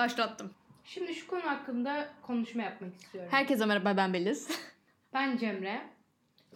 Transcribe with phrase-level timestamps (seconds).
[0.00, 0.50] Başlattım.
[0.84, 3.30] Şimdi şu konu hakkında konuşma yapmak istiyorum.
[3.32, 4.48] Herkese merhaba ben Beliz.
[5.14, 5.80] Ben Cemre.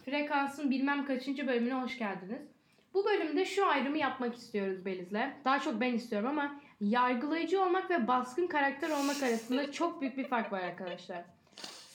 [0.05, 2.41] Frekansın bilmem kaçıncı bölümüne hoş geldiniz.
[2.93, 5.45] Bu bölümde şu ayrımı yapmak istiyoruz Beliz'le.
[5.45, 10.27] Daha çok ben istiyorum ama yargılayıcı olmak ve baskın karakter olmak arasında çok büyük bir
[10.27, 11.23] fark var arkadaşlar.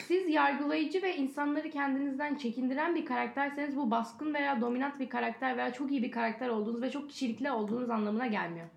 [0.07, 5.73] Siz yargılayıcı ve insanları kendinizden çekindiren bir karakterseniz bu baskın veya dominant bir karakter veya
[5.73, 8.67] çok iyi bir karakter olduğunuz ve çok kişilikli olduğunuz anlamına gelmiyor.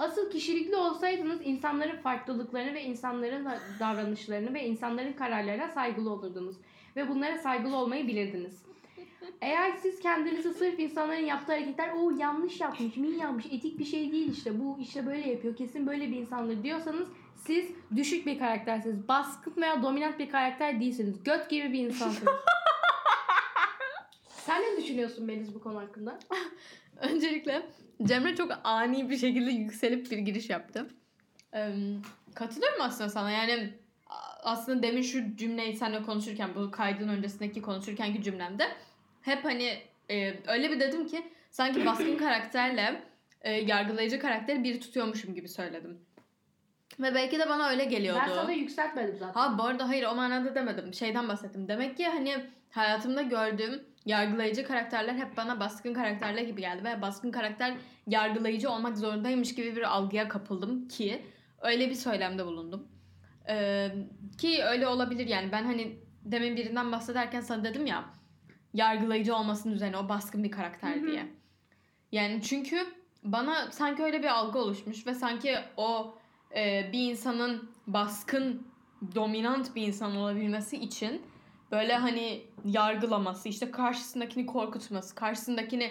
[0.00, 3.48] Asıl kişilikli olsaydınız insanların farklılıklarını ve insanların
[3.80, 6.56] davranışlarını ve insanların kararlarına saygılı olurdunuz.
[6.96, 8.62] Ve bunlara saygılı olmayı bilirdiniz.
[9.40, 14.12] Eğer siz kendinizi sırf insanların yaptığı hareketler o yanlış yapmış, min yapmış, etik bir şey
[14.12, 19.08] değil işte bu işte böyle yapıyor, kesin böyle bir insandır diyorsanız siz düşük bir karaktersiniz.
[19.08, 21.24] Baskın veya dominant bir karakter değilsiniz.
[21.24, 22.32] Göt gibi bir insansınız.
[24.28, 26.18] Sen ne düşünüyorsun Melis bu konu hakkında?
[27.14, 27.62] Öncelikle
[28.02, 30.86] Cemre çok ani bir şekilde yükselip bir giriş yaptı.
[31.54, 31.74] Ee,
[32.34, 33.74] katılıyorum aslında sana yani
[34.42, 38.68] aslında demin şu cümleyi seninle konuşurken bu kaydın öncesindeki konuşurkenki cümlemde
[39.22, 39.78] hep hani
[40.10, 43.02] e, öyle bir dedim ki sanki baskın karakterle
[43.42, 45.98] e, yargılayıcı karakteri bir tutuyormuşum gibi söyledim.
[47.00, 48.20] Ve belki de bana öyle geliyordu.
[48.28, 49.40] Ben sana yükseltmedim zaten.
[49.40, 50.94] Ha bu arada hayır o manada demedim.
[50.94, 51.68] Şeyden bahsettim.
[51.68, 52.36] Demek ki hani
[52.70, 56.84] hayatımda gördüğüm yargılayıcı karakterler hep bana baskın karakterler gibi geldi.
[56.84, 57.74] Ve baskın karakter
[58.06, 61.22] yargılayıcı olmak zorundaymış gibi bir algıya kapıldım ki
[61.60, 62.88] öyle bir söylemde bulundum.
[63.48, 63.88] Ee,
[64.38, 65.52] ki öyle olabilir yani.
[65.52, 68.04] Ben hani demin birinden bahsederken sana dedim ya
[68.74, 71.06] yargılayıcı olmasının üzerine o baskın bir karakter Hı hı.
[71.06, 71.26] diye.
[72.12, 72.86] Yani çünkü
[73.24, 76.14] bana sanki öyle bir algı oluşmuş ve sanki o
[76.56, 78.66] e, bir insanın baskın,
[79.14, 81.22] dominant bir insan olabilmesi için
[81.70, 85.90] böyle hani yargılaması, işte karşısındakini korkutması, karşısındakini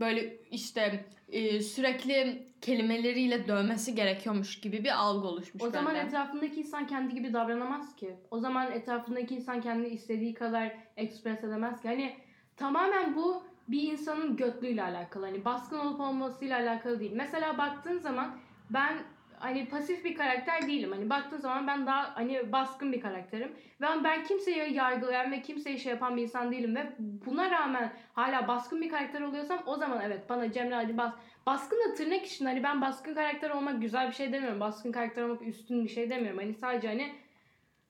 [0.00, 6.06] böyle işte e, sürekli kelimeleriyle dövmesi gerekiyormuş gibi bir algı oluşmuş O zaman bende.
[6.06, 8.16] etrafındaki insan kendi gibi davranamaz ki.
[8.30, 11.88] O zaman etrafındaki insan kendi istediği kadar ekspres edemez ki.
[11.88, 12.16] Hani
[12.56, 15.26] tamamen bu bir insanın götlüğüyle alakalı.
[15.26, 17.12] Hani baskın olup olmasıyla alakalı değil.
[17.14, 18.38] Mesela baktığın zaman
[18.70, 18.98] ben
[19.40, 20.92] hani pasif bir karakter değilim.
[20.92, 23.52] Hani baktığın zaman ben daha hani baskın bir karakterim.
[23.80, 26.76] Ve ben kimseyi yargılayan ve kimseyi şey yapan bir insan değilim.
[26.76, 31.14] Ve buna rağmen hala baskın bir karakter oluyorsam o zaman evet bana Cemre Ali bas
[31.46, 34.60] baskın da tırnak için hani ben baskın karakter olmak güzel bir şey demiyorum.
[34.60, 36.38] Baskın karakter olmak üstün bir şey demiyorum.
[36.38, 37.12] Hani sadece hani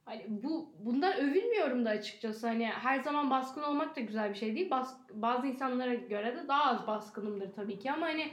[0.04, 2.46] hani bu bundan övünmüyorum da açıkçası.
[2.46, 4.70] Hani her zaman baskın olmak da güzel bir şey değil.
[4.70, 8.28] Bas, bazı insanlara göre de daha az baskınımdır tabii ki ama hani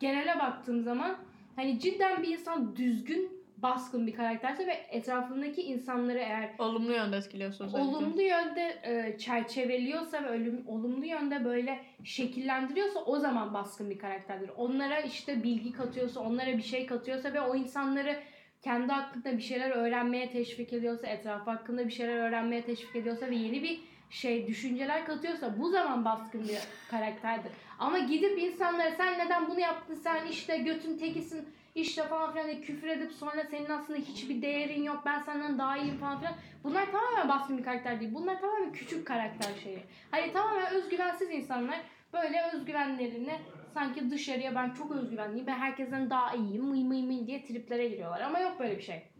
[0.00, 1.16] genele baktığım zaman
[1.56, 7.68] hani cidden bir insan düzgün baskın bir karakterse ve etrafındaki insanları eğer Olumlu yönde etkiliyorsun
[7.68, 7.88] sanki.
[7.88, 14.50] olumlu yönde e, çerçeveliyorsa ve ölüm, olumlu yönde böyle şekillendiriyorsa o zaman baskın bir karakterdir.
[14.56, 18.16] Onlara işte bilgi katıyorsa, onlara bir şey katıyorsa ve o insanları
[18.62, 23.34] kendi hakkında bir şeyler öğrenmeye teşvik ediyorsa, etrafı hakkında bir şeyler öğrenmeye teşvik ediyorsa ve
[23.36, 23.80] yeni bir
[24.12, 26.58] şey düşünceler katıyorsa bu zaman baskın bir
[26.90, 27.52] karakterdir.
[27.78, 32.60] Ama gidip insanlara sen neden bunu yaptın sen işte götün tekisin işte falan filan diye
[32.60, 36.34] küfür edip sonra senin aslında hiçbir değerin yok ben senden daha iyiyim falan filan.
[36.64, 38.14] Bunlar tamamen baskın bir karakter değil.
[38.14, 39.78] Bunlar tamamen küçük karakter şeyi.
[40.10, 41.80] Hani tamamen özgüvensiz insanlar
[42.12, 43.38] böyle özgüvenlerini
[43.74, 48.20] sanki dışarıya ben çok özgüvenliyim ve herkesten daha iyiyim mıy mıy mıy diye triplere giriyorlar.
[48.20, 49.11] Ama yok böyle bir şey.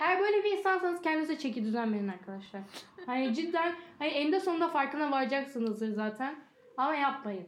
[0.00, 2.62] Eğer böyle bir insansanız kendinize çeki düzen verin arkadaşlar.
[3.06, 6.34] Hani cidden hani eninde sonunda farkına varacaksınızdır zaten.
[6.76, 7.46] Ama yapmayın.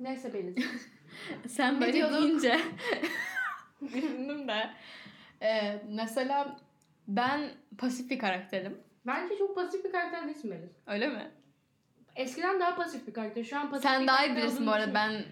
[0.00, 0.66] Neyse Beliz.
[1.48, 2.22] Sen böyle diyordun?
[2.22, 2.60] deyince
[3.82, 4.70] düşündüm de.
[5.42, 6.56] Ee, mesela
[7.08, 8.78] ben pasif bir karakterim.
[9.06, 10.70] Bence çok pasif bir karakter değilsin Beliz.
[10.86, 11.30] Öyle mi?
[12.16, 13.44] Eskiden daha pasif bir karakter.
[13.44, 14.94] Şu an pasif Sen bir daha iyi olduğunu bu arada.
[14.94, 15.24] Ben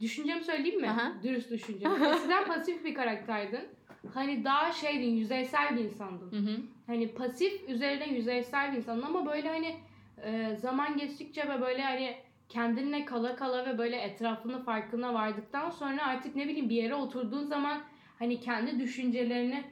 [0.00, 0.90] Düşüncemi söyleyeyim mi?
[0.90, 1.12] Aha.
[1.22, 2.08] Dürüst düşüncemi.
[2.14, 3.68] Eskiden pasif bir karakterdin.
[4.14, 6.32] Hani daha şeydin, yüzeysel bir insandın.
[6.32, 6.56] Hı hı.
[6.86, 9.76] Hani pasif üzerine yüzeysel bir insanın ama böyle hani
[10.24, 12.14] e, zaman geçtikçe ve böyle hani
[12.48, 17.44] kendinle kala kala ve böyle etrafını farkına vardıktan sonra artık ne bileyim bir yere oturduğun
[17.44, 17.80] zaman
[18.18, 19.64] hani kendi düşüncelerini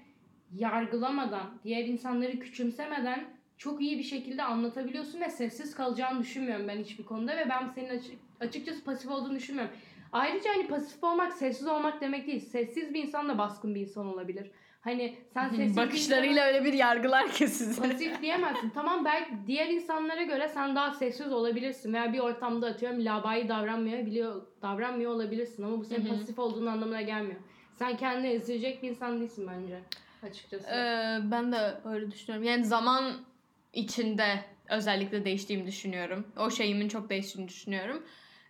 [0.54, 3.24] yargılamadan, diğer insanları küçümsemeden
[3.58, 7.98] çok iyi bir şekilde anlatabiliyorsun ve sessiz kalacağını düşünmüyorum ben hiçbir konuda ve ben senin
[7.98, 9.74] açık, açıkçası pasif olduğunu düşünmüyorum.
[10.14, 12.40] Ayrıca hani pasif olmak sessiz olmak demek değil.
[12.40, 14.50] Sessiz bir insan da baskın bir insan olabilir.
[14.80, 17.82] Hani sen sessiz bir insana- Bakışlarıyla öyle bir yargılar ki sizi.
[17.82, 18.70] Pasif diyemezsin.
[18.74, 24.06] Tamam belki diğer insanlara göre sen daha sessiz olabilirsin veya bir ortamda atıyorum labayı davranmıyor
[24.06, 27.40] biliyor davranmıyor olabilirsin ama bu senin pasif olduğun anlamına gelmiyor.
[27.78, 29.80] Sen kendini ezecek bir insan değilsin bence
[30.22, 30.70] açıkçası.
[30.70, 32.46] Ee, ben de öyle düşünüyorum.
[32.48, 33.12] Yani zaman
[33.72, 34.40] içinde
[34.70, 36.26] özellikle değiştiğimi düşünüyorum.
[36.38, 38.02] O şeyimin çok değiştiğini düşünüyorum.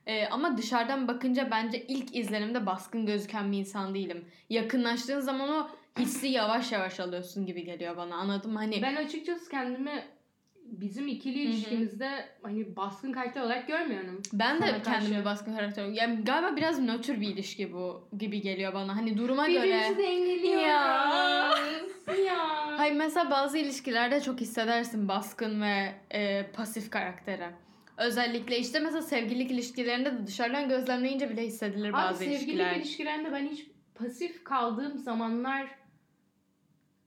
[0.07, 4.25] Ee, ama dışarıdan bakınca bence ilk izlenimde baskın gözüken bir insan değilim.
[4.51, 5.69] Yakınlaştığın zaman o
[5.99, 8.15] hissi yavaş yavaş alıyorsun gibi geliyor bana.
[8.17, 8.59] Anladın mı?
[8.59, 10.03] Hani Ben açıkçası kendimi
[10.65, 14.23] bizim ikili ilişkimizde hani baskın karakter olarak görmüyorum.
[14.33, 15.25] ben de Sana kendimi karşı.
[15.25, 18.97] baskın karakter yani galiba biraz nötr bir ilişki bu gibi geliyor bana.
[18.97, 19.63] Hani duruma göre.
[19.65, 20.63] Birbirimizi dengeliyoruz.
[20.63, 21.55] Ya.
[22.27, 22.79] ya.
[22.79, 27.47] Hayır mesela bazı ilişkilerde çok hissedersin baskın ve e, pasif karakteri.
[27.97, 32.77] Özellikle işte mesela sevgililik ilişkilerinde de dışarıdan gözlemleyince bile hissedilir Abi bazı sevgililik ilişkiler.
[32.77, 35.67] ilişkilerinde ben hiç pasif kaldığım zamanlar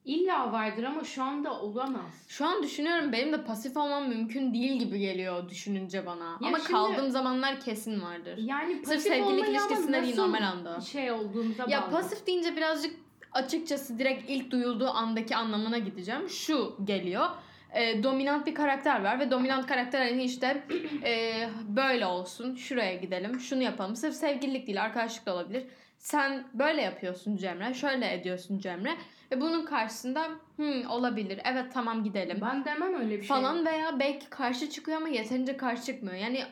[0.06, 2.26] illa vardır ama şu anda olamaz.
[2.28, 6.38] Şu an düşünüyorum benim de pasif olmam mümkün değil gibi geliyor düşününce bana.
[6.44, 8.38] Ama şimdi- kaldığım zamanlar kesin vardır.
[8.38, 10.82] Yani Sırf pasif sevgililik olmayı ama ilişkisinde değil normal anda.
[10.82, 11.92] şey olduğumuza Ya bağlı.
[11.92, 12.96] pasif deyince birazcık
[13.32, 16.30] açıkçası direkt ilk duyulduğu andaki anlamına gideceğim.
[16.30, 17.26] Şu geliyor.
[17.74, 20.64] E, dominant bir karakter var ve dominant karakter hani işte
[21.04, 21.34] e,
[21.68, 23.96] böyle olsun, şuraya gidelim, şunu yapalım.
[23.96, 25.64] Sırf sevgililik değil, arkadaşlık da olabilir.
[25.98, 28.92] Sen böyle yapıyorsun Cemre, şöyle ediyorsun Cemre
[29.32, 33.28] ve bunun karşısında "Hmm, olabilir, evet tamam gidelim Ben demem öyle bir şey.
[33.28, 36.16] falan veya belki karşı çıkıyor ama yeterince karşı çıkmıyor.
[36.16, 36.44] Yani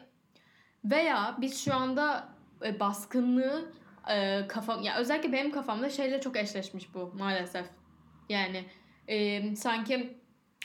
[0.86, 2.28] veya biz şu anda
[2.66, 3.72] e, baskınlığı
[4.12, 7.66] e, kafam ya özellikle benim kafamda şeyle çok eşleşmiş bu maalesef.
[8.30, 8.64] Yani
[9.08, 10.18] e, sanki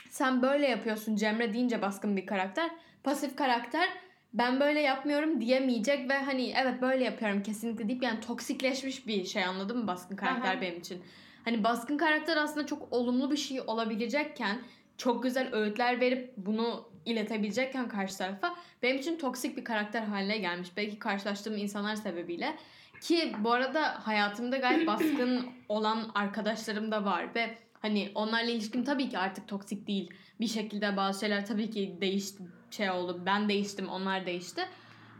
[0.09, 2.71] sen böyle yapıyorsun Cemre deyince baskın bir karakter,
[3.03, 3.89] pasif karakter
[4.33, 9.43] ben böyle yapmıyorum diyemeyecek ve hani evet böyle yapıyorum kesinlikle deyip yani toksikleşmiş bir şey
[9.43, 10.61] anladın mı baskın karakter Aha.
[10.61, 11.01] benim için.
[11.45, 14.57] Hani baskın karakter aslında çok olumlu bir şey olabilecekken
[14.97, 20.69] çok güzel öğütler verip bunu iletebilecekken karşı tarafa benim için toksik bir karakter haline gelmiş.
[20.77, 22.55] Belki karşılaştığım insanlar sebebiyle.
[23.01, 29.09] Ki bu arada hayatımda gayet baskın olan arkadaşlarım da var ve hani onlarla ilişkim tabii
[29.09, 30.13] ki artık toksik değil.
[30.39, 33.21] Bir şekilde bazı şeyler tabii ki değişti, şey oldu.
[33.25, 34.61] Ben değiştim, onlar değişti.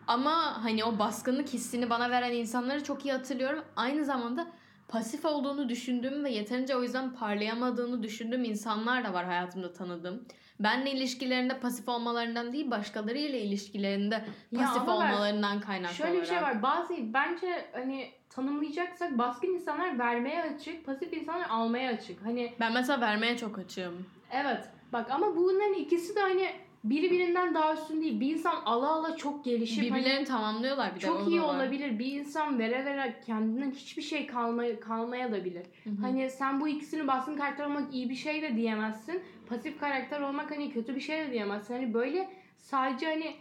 [0.07, 3.63] Ama hani o baskınlık hissini bana veren insanları çok iyi hatırlıyorum.
[3.75, 4.47] Aynı zamanda
[4.87, 10.25] pasif olduğunu düşündüğüm ve yeterince o yüzden parlayamadığını düşündüğüm insanlar da var hayatımda tanıdığım.
[10.63, 14.15] Benle ilişkilerinde pasif olmalarından değil başkalarıyla ilişkilerinde
[14.51, 16.55] Ya pasif bak, olmalarından kaynaklı Şöyle bir şey olarak.
[16.55, 16.63] var.
[16.63, 22.25] Bazı bence hani tanımlayacaksak baskın insanlar vermeye açık, pasif insanlar almaya açık.
[22.25, 24.05] Hani Ben mesela vermeye çok açığım.
[24.31, 24.69] evet.
[24.93, 26.47] Bak ama bunların ikisi de hani
[26.83, 28.19] biri birinden daha üstün değil.
[28.19, 31.05] Bir insan ala ala çok gelişip hani Birbirlerini tamamlıyorlar bir de.
[31.05, 31.99] çok iyi olabilir.
[31.99, 35.65] Bir insan vere vere kendinden hiçbir şey kalmaya kalmaya da bilir.
[36.01, 39.23] Hani sen bu ikisini baskın karakter olmak iyi bir şey de diyemezsin.
[39.51, 41.73] Pasif karakter olmak hani kötü bir şey de diyemezsin.
[41.73, 43.35] Hani böyle sadece hani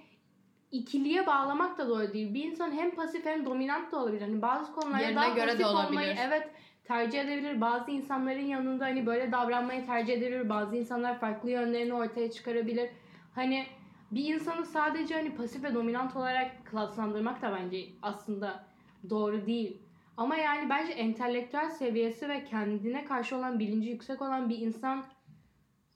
[0.70, 2.34] ikiliye bağlamak da doğru değil.
[2.34, 4.20] Bir insan hem pasif hem dominant da olabilir.
[4.20, 6.18] Hani bazı konularda Yerine daha göre de pasif olmayı olabilir.
[6.28, 6.48] evet
[6.84, 7.60] tercih edebilir.
[7.60, 10.48] Bazı insanların yanında hani böyle davranmayı tercih edebilir.
[10.48, 12.90] Bazı insanlar farklı yönlerini ortaya çıkarabilir.
[13.34, 13.66] Hani
[14.10, 18.64] bir insanı sadece hani pasif ve dominant olarak klaslandırmak da bence aslında
[19.10, 19.82] doğru değil.
[20.16, 25.04] Ama yani bence entelektüel seviyesi ve kendine karşı olan bilinci yüksek olan bir insan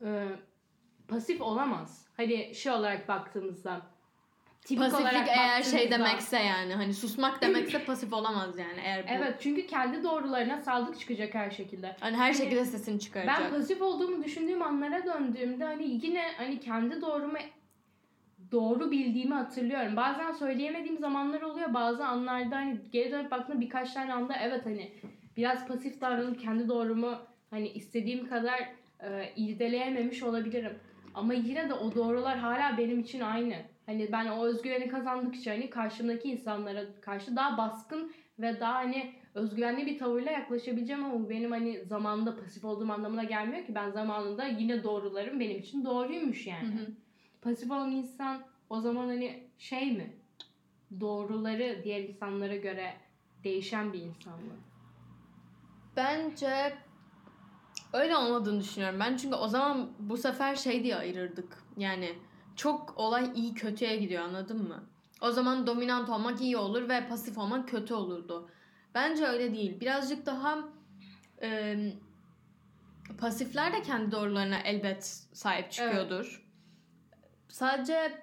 [0.05, 0.29] e,
[1.09, 2.07] pasif olamaz.
[2.17, 3.83] Hani şey olarak baktığımızda
[4.65, 9.09] tipik Pasiflik olarak eğer şey demekse yani hani susmak demekse pasif olamaz yani eğer bu.
[9.11, 11.97] Evet çünkü kendi doğrularına sadık çıkacak her şekilde.
[12.01, 13.41] Hani her şekilde sesini çıkaracak.
[13.41, 17.39] Ben pasif olduğumu düşündüğüm anlara döndüğümde hani yine hani kendi doğrumu
[18.53, 19.97] doğru bildiğimi hatırlıyorum.
[19.97, 21.75] Bazen söyleyemediğim zamanlar oluyor.
[21.75, 24.93] Bazı anlarda hani geri dönüp baktığımda birkaç tane anda evet hani
[25.37, 27.19] biraz pasif davranıp kendi doğrumu
[27.51, 28.69] hani istediğim kadar
[29.01, 30.79] e, irdeleyememiş olabilirim.
[31.15, 33.55] Ama yine de o doğrular hala benim için aynı.
[33.87, 39.87] Hani ben o özgüveni kazandıkça hani karşımdaki insanlara karşı daha baskın ve daha hani özgüvenli
[39.87, 44.47] bir tavırla yaklaşabileceğim ama bu benim hani zamanında pasif olduğum anlamına gelmiyor ki ben zamanında
[44.47, 46.69] yine doğrularım benim için doğruymuş Hı yani.
[46.69, 46.87] hı.
[47.43, 50.13] Pasif olan insan o zaman hani şey mi?
[51.01, 52.93] Doğruları diğer insanlara göre
[53.45, 54.55] değişen bir insan mı?
[55.97, 56.73] Bence
[57.95, 59.01] öyle olmadığını düşünüyorum.
[59.01, 61.59] Ben çünkü o zaman bu sefer şey diye ayırırdık.
[61.77, 62.13] Yani
[62.57, 64.85] çok olay iyi kötüye gidiyor anladın mı?
[65.21, 68.51] O zaman dominant olmak iyi olur ve pasif olmak kötü olurdu.
[68.95, 69.81] Bence öyle değil.
[69.81, 70.59] Birazcık daha
[71.43, 71.77] e,
[73.19, 76.45] pasifler de kendi doğrularına elbet sahip çıkıyordur.
[77.49, 78.23] Sadece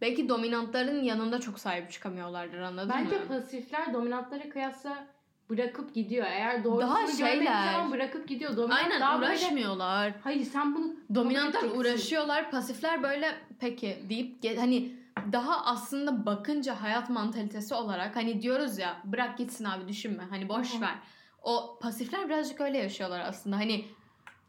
[0.00, 3.28] belki dominantların yanında çok sahip çıkamıyorlardır anladın Bence mı?
[3.28, 5.06] pasifler dominantlara kıyasla
[5.52, 6.26] bırakıp gidiyor.
[6.26, 7.72] Eğer doğrusunu Daha şeyler.
[7.72, 8.56] zaman bırakıp gidiyor.
[8.56, 10.12] Dominant Aynen daha böyle, uğraşmıyorlar.
[10.24, 14.92] Hayır sen bunu Dominantlar uğraşıyorlar, pasifler böyle peki deyip hani
[15.32, 20.80] daha aslında bakınca hayat mantalitesi olarak hani diyoruz ya bırak gitsin abi düşünme hani boş
[20.80, 20.94] ver.
[21.42, 23.56] O pasifler birazcık öyle yaşıyorlar aslında.
[23.56, 23.84] Hani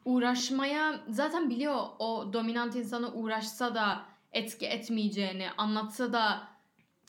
[0.06, 4.02] uğraşmaya zaten biliyor o dominant insana uğraşsa da
[4.34, 6.44] etki etmeyeceğini, anlatsa da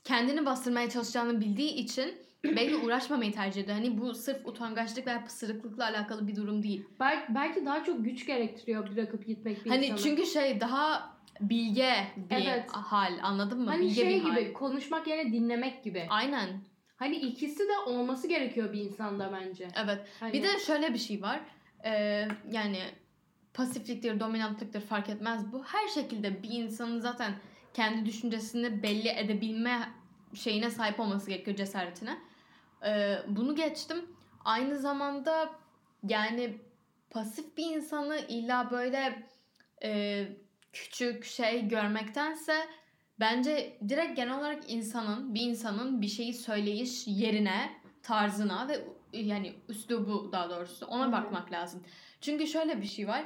[0.04, 3.76] kendini bastırmaya çalışacağını bildiği için belki uğraşmamayı tercih ediyor.
[3.76, 6.84] Hani bu sırf utangaçlık veya pısırıklıkla alakalı bir durum değil.
[7.00, 9.98] Belki, belki daha çok güç gerektiriyor bırakıp gitmek bir Hani insana.
[9.98, 11.94] çünkü şey daha bilge
[12.30, 12.70] bir Evet.
[12.70, 13.70] hal anladın mı?
[13.70, 14.36] Hani bilge şey bir hal.
[14.40, 16.06] gibi konuşmak yerine dinlemek gibi.
[16.10, 16.48] Aynen.
[16.96, 19.68] Hani ikisi de olması gerekiyor bir insanda bence.
[19.84, 19.98] Evet.
[20.20, 21.40] Hani, Bir de şöyle bir şey var.
[21.84, 22.78] Ee, yani
[23.54, 25.64] pasifliktir, dominantlıktır fark etmez bu.
[25.64, 27.32] Her şekilde bir insanın zaten
[27.74, 29.88] kendi düşüncesini belli edebilme
[30.34, 32.16] şeyine sahip olması gerekiyor cesaretine.
[32.86, 34.16] Ee, bunu geçtim.
[34.44, 35.50] Aynı zamanda
[36.08, 36.58] yani
[37.10, 39.26] pasif bir insanı illa böyle
[39.82, 40.24] e,
[40.72, 42.54] küçük şey görmektense
[43.20, 47.70] bence direkt genel olarak insanın bir insanın bir şeyi söyleyiş yerine
[48.02, 51.84] tarzına ve yani üslubu daha doğrusu ona bakmak lazım.
[52.20, 53.24] Çünkü şöyle bir şey var.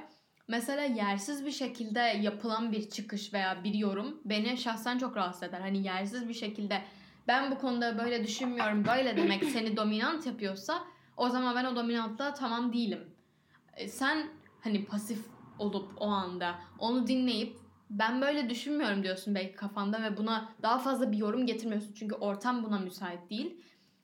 [0.49, 5.61] Mesela yersiz bir şekilde yapılan bir çıkış veya bir yorum beni şahsen çok rahatsız eder.
[5.61, 6.83] Hani yersiz bir şekilde
[7.29, 10.85] ben bu konuda böyle düşünmüyorum böyle demek seni dominant yapıyorsa
[11.17, 13.01] o zaman ben o dominantla tamam değilim.
[13.77, 14.27] E, Sen
[14.61, 15.19] hani pasif
[15.59, 17.57] olup o anda onu dinleyip
[17.91, 21.93] ben böyle düşünmüyorum diyorsun belki kafanda ve buna daha fazla bir yorum getirmiyorsun.
[21.95, 23.61] Çünkü ortam buna müsait değil.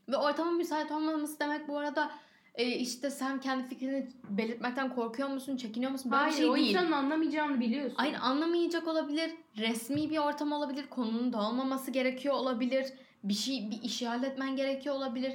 [0.09, 2.11] Ve ortamın müsait olmaması demek bu arada
[2.55, 6.13] e, işte sen kendi fikrini belirtmekten korkuyor musun, çekiniyor musun?
[6.13, 6.69] Böyle Hayır şey o değil.
[6.71, 7.95] insanın anlamayacağını biliyorsun.
[7.99, 9.31] Aynı anlamayacak olabilir.
[9.59, 10.87] Resmi bir ortam olabilir.
[10.91, 12.87] Konunun dağılmaması gerekiyor olabilir.
[13.25, 15.33] Bir şey bir işi halletmen gerekiyor olabilir.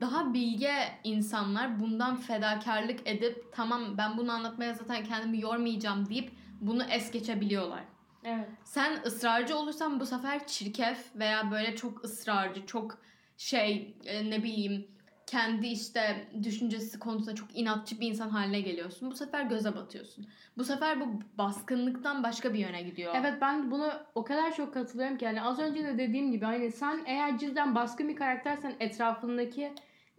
[0.00, 0.74] Daha bilge
[1.04, 7.84] insanlar bundan fedakarlık edip tamam ben bunu anlatmaya zaten kendimi yormayacağım deyip bunu es geçebiliyorlar.
[8.24, 8.48] Evet.
[8.64, 12.98] Sen ısrarcı olursan bu sefer çirkef veya böyle çok ısrarcı, çok
[13.36, 14.86] şey e, ne bileyim
[15.34, 19.10] kendi işte düşüncesi konusunda çok inatçı bir insan haline geliyorsun.
[19.10, 20.26] Bu sefer göze batıyorsun.
[20.58, 21.04] Bu sefer bu
[21.38, 23.14] baskınlıktan başka bir yöne gidiyor.
[23.16, 26.72] Evet ben buna o kadar çok katılıyorum ki yani az önce de dediğim gibi hani
[26.72, 29.72] sen eğer cidden baskın bir karaktersen etrafındaki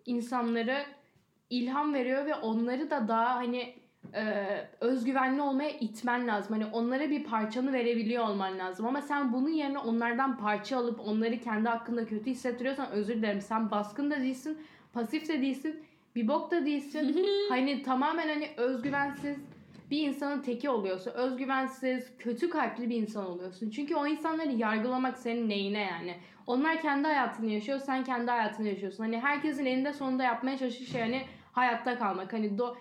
[0.05, 0.86] insanları
[1.50, 3.75] ilham veriyor ve onları da daha hani
[4.13, 4.45] e,
[4.81, 6.53] özgüvenli olmaya itmen lazım.
[6.53, 8.86] Hani onlara bir parçanı verebiliyor olman lazım.
[8.86, 13.41] Ama sen bunun yerine onlardan parça alıp onları kendi hakkında kötü hissettiriyorsan özür dilerim.
[13.41, 14.57] Sen baskın da değilsin,
[14.96, 15.86] pasif de değilsin,
[16.16, 17.25] bir bok da değilsin.
[17.50, 19.38] hani tamamen hani özgüvensiz
[19.92, 21.12] bir insanın teki oluyorsun.
[21.12, 23.70] Özgüvensiz, kötü kalpli bir insan oluyorsun.
[23.70, 26.16] Çünkü o insanları yargılamak senin neyine yani.
[26.48, 29.04] Onlar kendi hayatını yaşıyor, sen kendi hayatını yaşıyorsun.
[29.04, 31.22] Hani herkesin elinde sonunda yapmaya çalıştığı şey hani
[31.52, 32.34] hayatta kalmak.
[32.34, 32.75] Hani do-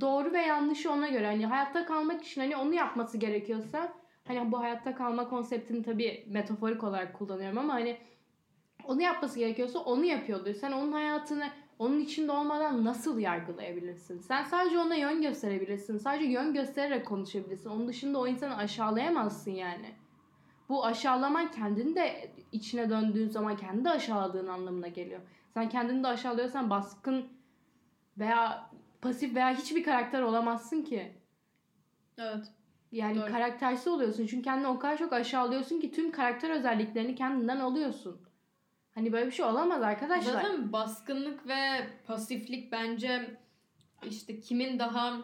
[0.00, 1.26] doğru ve yanlışı ona göre.
[1.26, 3.92] Hani hayatta kalmak için hani onu yapması gerekiyorsa
[4.24, 7.96] hani bu hayatta kalma konseptini tabii metaforik olarak kullanıyorum ama hani
[8.88, 10.54] onu yapması gerekiyorsa onu yapıyordur.
[10.54, 14.18] Sen onun hayatını onun içinde olmadan nasıl yargılayabilirsin?
[14.18, 15.98] Sen sadece ona yön gösterebilirsin.
[15.98, 17.70] Sadece yön göstererek konuşabilirsin.
[17.70, 19.94] Onun dışında o insanı aşağılayamazsın yani.
[20.68, 25.20] Bu aşağılaman kendini de içine döndüğün zaman kendi de aşağıladığın anlamına geliyor.
[25.54, 27.28] Sen kendini de aşağılıyorsan baskın
[28.18, 31.12] veya pasif veya hiçbir karakter olamazsın ki.
[32.18, 32.44] Evet.
[32.92, 33.32] Yani Doğru.
[33.32, 34.26] karaktersiz oluyorsun.
[34.26, 38.27] Çünkü kendini o kadar çok aşağılıyorsun ki tüm karakter özelliklerini kendinden alıyorsun.
[38.98, 40.32] Hani böyle bir şey olamaz arkadaşlar.
[40.32, 43.38] Zaten baskınlık ve pasiflik bence
[44.08, 45.16] işte kimin daha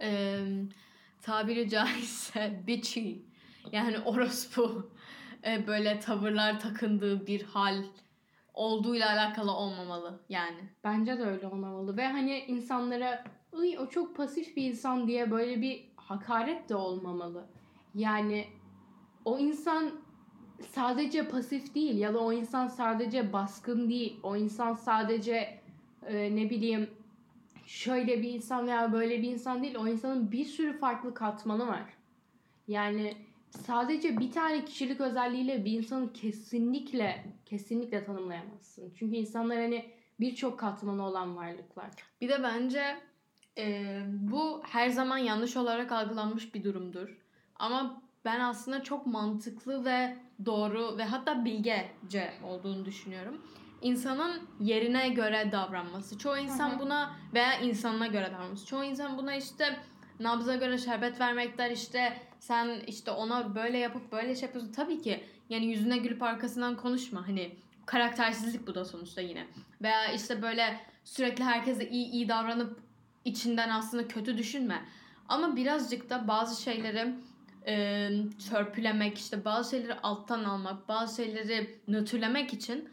[0.00, 0.38] e,
[1.22, 3.12] tabiri caizse bitchy
[3.72, 4.92] yani orospu
[5.46, 7.84] e, böyle tavırlar takındığı bir hal
[8.54, 10.68] olduğuyla alakalı olmamalı yani.
[10.84, 11.96] Bence de öyle olmamalı.
[11.96, 13.24] Ve hani insanlara
[13.62, 17.46] Iy, o çok pasif bir insan diye böyle bir hakaret de olmamalı.
[17.94, 18.46] Yani
[19.24, 20.07] o insan
[20.60, 24.20] sadece pasif değil ya da o insan sadece baskın değil.
[24.22, 25.60] O insan sadece
[26.06, 26.90] e, ne bileyim
[27.66, 29.76] şöyle bir insan veya böyle bir insan değil.
[29.78, 31.84] O insanın bir sürü farklı katmanı var.
[32.68, 33.16] Yani
[33.50, 38.92] sadece bir tane kişilik özelliğiyle bir insanı kesinlikle kesinlikle tanımlayamazsın.
[38.98, 39.84] Çünkü insanlar hani
[40.20, 41.90] birçok katmanı olan varlıklar.
[42.20, 42.96] Bir de bence
[43.58, 47.08] e, bu her zaman yanlış olarak algılanmış bir durumdur.
[47.56, 53.42] Ama ben aslında çok mantıklı ve doğru ve hatta bilgece olduğunu düşünüyorum.
[53.82, 56.18] İnsanın yerine göre davranması.
[56.18, 58.66] Çoğu insan buna veya insanına göre davranması.
[58.66, 59.80] Çoğu insan buna işte
[60.20, 64.72] nabza göre şerbet vermek der işte sen işte ona böyle yapıp böyle şey yapıyorsun.
[64.72, 67.28] Tabii ki yani yüzüne gülüp arkasından konuşma.
[67.28, 67.56] Hani
[67.86, 69.46] karaktersizlik bu da sonuçta yine.
[69.82, 72.80] Veya işte böyle sürekli herkese iyi iyi davranıp
[73.24, 74.84] içinden aslında kötü düşünme.
[75.28, 77.14] Ama birazcık da bazı şeyleri
[77.68, 78.08] e,
[78.50, 82.88] törpülemek, işte bazı şeyleri alttan almak, bazı şeyleri nötrlemek için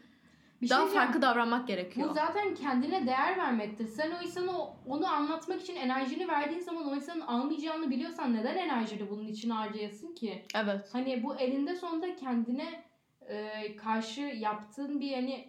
[0.62, 2.08] Bir daha şey farklı davranmak gerekiyor.
[2.10, 3.86] Bu zaten kendine değer vermektir.
[3.86, 4.52] Sen o insana
[4.86, 10.14] onu anlatmak için enerjini verdiğin zaman o insanın almayacağını biliyorsan neden enerjini bunun için harcayasın
[10.14, 10.42] ki?
[10.54, 10.88] Evet.
[10.92, 12.84] Hani bu elinde sonunda kendine
[13.28, 15.48] e, karşı yaptığın bir hani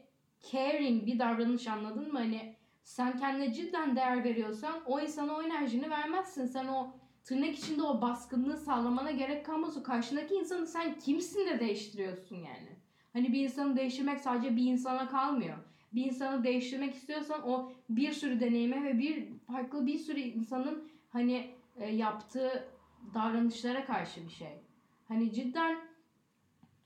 [0.52, 2.20] caring bir davranış anladın mı?
[2.20, 6.46] Hani sen kendine cidden değer veriyorsan o insana o enerjini vermezsin.
[6.46, 6.88] Sen o
[7.28, 9.78] tırnak içinde o baskınlığı sağlamana gerek kalmaz.
[9.78, 12.78] O karşındaki insanı sen kimsin de değiştiriyorsun yani.
[13.14, 15.58] Hani bir insanı değiştirmek sadece bir insana kalmıyor.
[15.94, 21.52] Bir insanı değiştirmek istiyorsan o bir sürü deneyime ve bir farklı bir sürü insanın hani
[21.78, 22.70] e, yaptığı
[23.14, 24.62] davranışlara karşı bir şey.
[25.08, 25.78] Hani cidden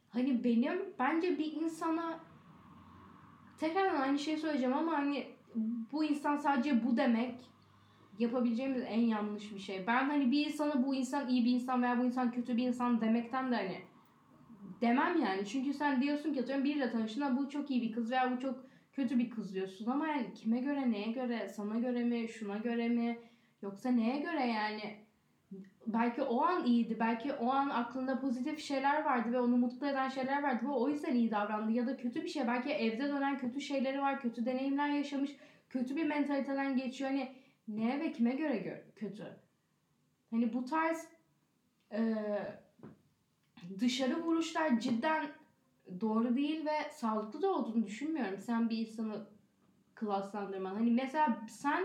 [0.10, 2.20] hani benim bence bir insana
[3.60, 5.28] tekrar aynı şeyi söyleyeceğim ama hani
[5.92, 7.36] bu insan sadece bu demek
[8.22, 9.88] yapabileceğimiz en yanlış bir şey.
[9.88, 13.02] Ben hani bir insana bu insan iyi bir insan veya bu insan kötü bir insan
[13.02, 13.78] demekten de hani
[14.82, 15.46] demem yani.
[15.46, 18.40] Çünkü sen diyorsun ki atıyorum biriyle tanıştın "Ha, bu çok iyi bir kız veya bu
[18.40, 19.86] çok kötü bir kız diyorsun.
[19.92, 23.18] Ama yani kime göre neye göre sana göre mi şuna göre mi?
[23.62, 24.96] Yoksa neye göre yani?
[25.88, 30.10] Belki o an iyiydi belki o an aklında pozitif şeyler vardı ve onu mutlu eden
[30.10, 31.72] şeyler vardı ve o yüzden iyi davrandı.
[31.72, 35.32] Ya da kötü bir şey belki evde dönen kötü şeyleri var kötü deneyimler yaşamış
[35.70, 37.10] kötü bir mentaliteden geçiyor.
[37.10, 37.32] Hani
[37.78, 39.36] neye ve kime göre gö- kötü
[40.32, 41.08] hani bu tarz
[41.92, 42.60] eee,
[43.80, 45.30] dışarı vuruşlar cidden
[46.02, 48.40] doğru değil ve sağlıklı da olduğunu düşünmüyorum.
[48.40, 49.22] Sen bir insanı
[49.96, 50.76] klaslandırman.
[50.76, 51.84] Hani mesela sen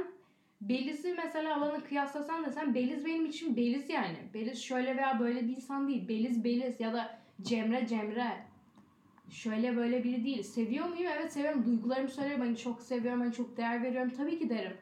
[0.61, 4.19] Beliz'i mesela alanı kıyaslasan da sen Beliz benim için Beliz yani.
[4.35, 6.09] Beliz şöyle veya böyle bir insan değil.
[6.09, 8.39] Beliz Beliz ya da Cemre Cemre.
[9.31, 10.43] Şöyle böyle biri değil.
[10.43, 11.07] Seviyor muyum?
[11.15, 11.65] Evet seviyorum.
[11.65, 12.41] Duygularımı söylerim.
[12.41, 13.21] Hani çok seviyorum.
[13.21, 14.11] Hani çok değer veriyorum.
[14.17, 14.73] Tabii ki derim.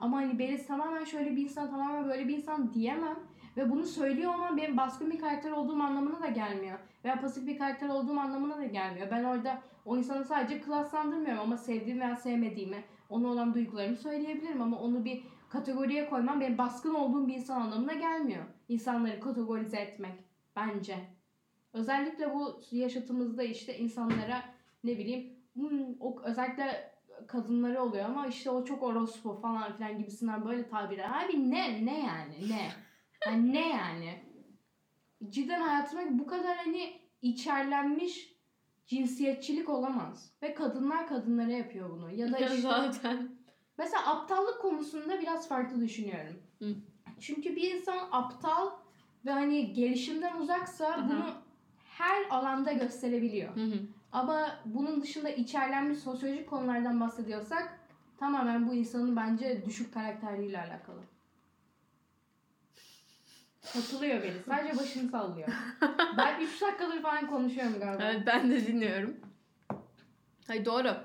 [0.00, 3.16] Ama hani Beliz tamamen şöyle bir insan, tamamen böyle bir insan diyemem.
[3.56, 6.78] Ve bunu söylüyor olmam benim baskın bir karakter olduğum anlamına da gelmiyor.
[7.04, 9.08] Veya pasif bir karakter olduğum anlamına da gelmiyor.
[9.10, 14.78] Ben orada o insanı sadece klaslandırmıyorum ama sevdiğim veya sevmediğimi, ona olan duygularımı söyleyebilirim ama
[14.78, 18.44] onu bir kategoriye koymam benim baskın olduğum bir insan anlamına gelmiyor.
[18.68, 20.14] İnsanları kategorize etmek
[20.56, 20.96] bence.
[21.72, 24.42] Özellikle bu yaşatımızda işte insanlara
[24.84, 26.93] ne bileyim hmm, özellikle
[27.28, 31.24] kadınları oluyor ama işte o çok orospu falan filan gibisinden böyle tabirler.
[31.24, 32.70] Abi ne ne yani ne?
[33.26, 34.24] Yani ne yani?
[35.28, 38.34] Cidden hayatıma bu kadar hani içerlenmiş
[38.86, 40.32] cinsiyetçilik olamaz.
[40.42, 42.10] Ve kadınlar kadınlara yapıyor bunu.
[42.10, 43.28] Ya da işte zaten.
[43.78, 46.42] mesela aptallık konusunda biraz farklı düşünüyorum.
[46.58, 46.74] Hı.
[47.20, 48.70] Çünkü bir insan aptal
[49.24, 51.08] ve hani gelişimden uzaksa hı.
[51.08, 51.24] bunu
[51.84, 53.56] her alanda gösterebiliyor.
[53.56, 53.78] Hı hı.
[54.14, 57.78] Ama bunun dışında içerlenmiş sosyolojik konulardan bahsediyorsak
[58.18, 61.00] tamamen bu insanın bence düşük karakterliğiyle alakalı.
[63.72, 64.42] Katılıyor beni.
[64.46, 65.48] Sadece başını sallıyor.
[66.16, 68.04] ben 3 dakikadır falan konuşuyorum galiba.
[68.04, 69.16] Evet ben de dinliyorum.
[70.46, 70.96] Hayır doğru.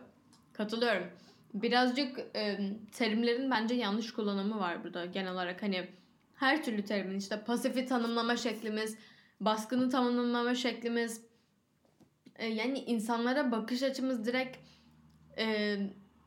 [0.54, 1.08] Katılıyorum.
[1.54, 2.60] Birazcık e,
[2.92, 5.64] terimlerin bence yanlış kullanımı var burada genel olarak.
[5.64, 5.88] Hani
[6.36, 8.98] her türlü terimin işte pasifi tanımlama şeklimiz,
[9.40, 11.29] baskını tanımlama şeklimiz,
[12.40, 14.58] e, yani insanlara bakış açımız direkt
[15.38, 15.78] e,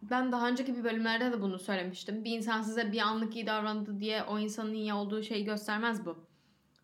[0.03, 2.25] ben daha önceki bir bölümlerde de bunu söylemiştim.
[2.25, 6.17] Bir insan size bir anlık iyi davrandı diye o insanın iyi olduğu şeyi göstermez bu.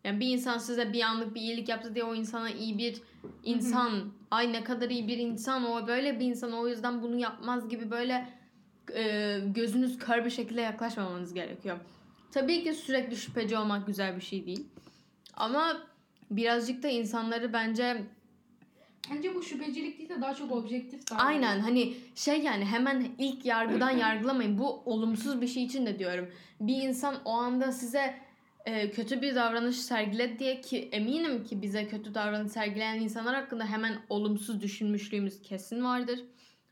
[0.03, 3.01] Yani bir insan size bir anlık bir iyilik yaptı diye o insana iyi bir
[3.43, 7.69] insan, ay ne kadar iyi bir insan o böyle bir insan o yüzden bunu yapmaz
[7.69, 8.29] gibi böyle
[8.95, 11.77] e, gözünüz kör bir şekilde yaklaşmamanız gerekiyor.
[12.31, 14.67] Tabii ki sürekli şüpheci olmak güzel bir şey değil.
[15.33, 15.77] Ama
[16.31, 18.03] birazcık da insanları bence
[19.11, 21.25] Bence bu şüphecilik değil de daha çok objektif davranış.
[21.25, 24.57] Aynen hani şey yani hemen ilk yargıdan yargılamayın.
[24.57, 26.29] Bu olumsuz bir şey için de diyorum.
[26.59, 28.15] Bir insan o anda size
[28.65, 33.65] e, kötü bir davranış sergiledi diye ki eminim ki bize kötü davranış sergileyen insanlar hakkında
[33.65, 36.19] hemen olumsuz düşünmüşlüğümüz kesin vardır.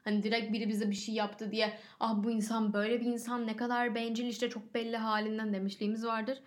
[0.03, 3.55] Hani direkt biri bize bir şey yaptı diye ah bu insan böyle bir insan ne
[3.55, 6.37] kadar bencil işte çok belli halinden demişliğimiz vardır.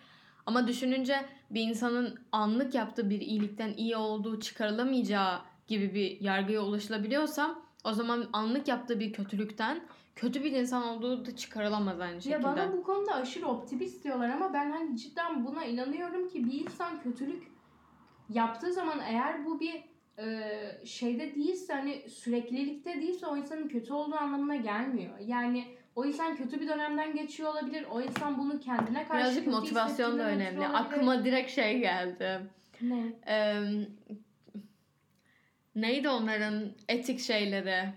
[0.45, 7.55] Ama düşününce bir insanın anlık yaptığı bir iyilikten iyi olduğu çıkarılamayacağı gibi bir yargıya ulaşılabiliyorsa
[7.83, 9.81] o zaman anlık yaptığı bir kötülükten
[10.15, 12.33] kötü bir insan olduğu da çıkarılamaz aynı şekilde.
[12.33, 16.53] Ya bana bu konuda aşırı optimist diyorlar ama ben hani cidden buna inanıyorum ki bir
[16.53, 17.43] insan kötülük
[18.29, 19.83] yaptığı zaman eğer bu bir
[20.19, 20.51] e,
[20.85, 25.19] şeyde değilse hani süreklilikte değilse o insanın kötü olduğu anlamına gelmiyor.
[25.19, 27.85] Yani o insan kötü bir dönemden geçiyor olabilir.
[27.91, 30.67] O insan bunu kendine karşı Birazcık motivasyon da önemli.
[30.67, 32.41] Aklıma direkt şey geldi.
[32.81, 33.13] Ne?
[33.27, 33.63] Ee,
[35.75, 37.89] neydi onların etik şeyleri?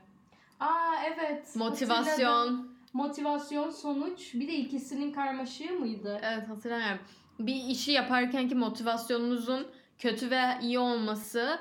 [0.61, 1.41] Aa evet.
[1.47, 1.59] Hatırladım.
[1.69, 2.75] Motivasyon.
[2.93, 4.35] Motivasyon, sonuç.
[4.35, 6.21] Bir de ikisinin karmaşığı mıydı?
[6.23, 6.99] Evet hatırlamıyorum.
[7.39, 9.67] Bir işi yaparken ki motivasyonunuzun
[9.99, 11.59] kötü ve iyi olması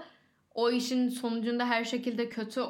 [0.55, 2.61] o işin sonucunda her şekilde kötü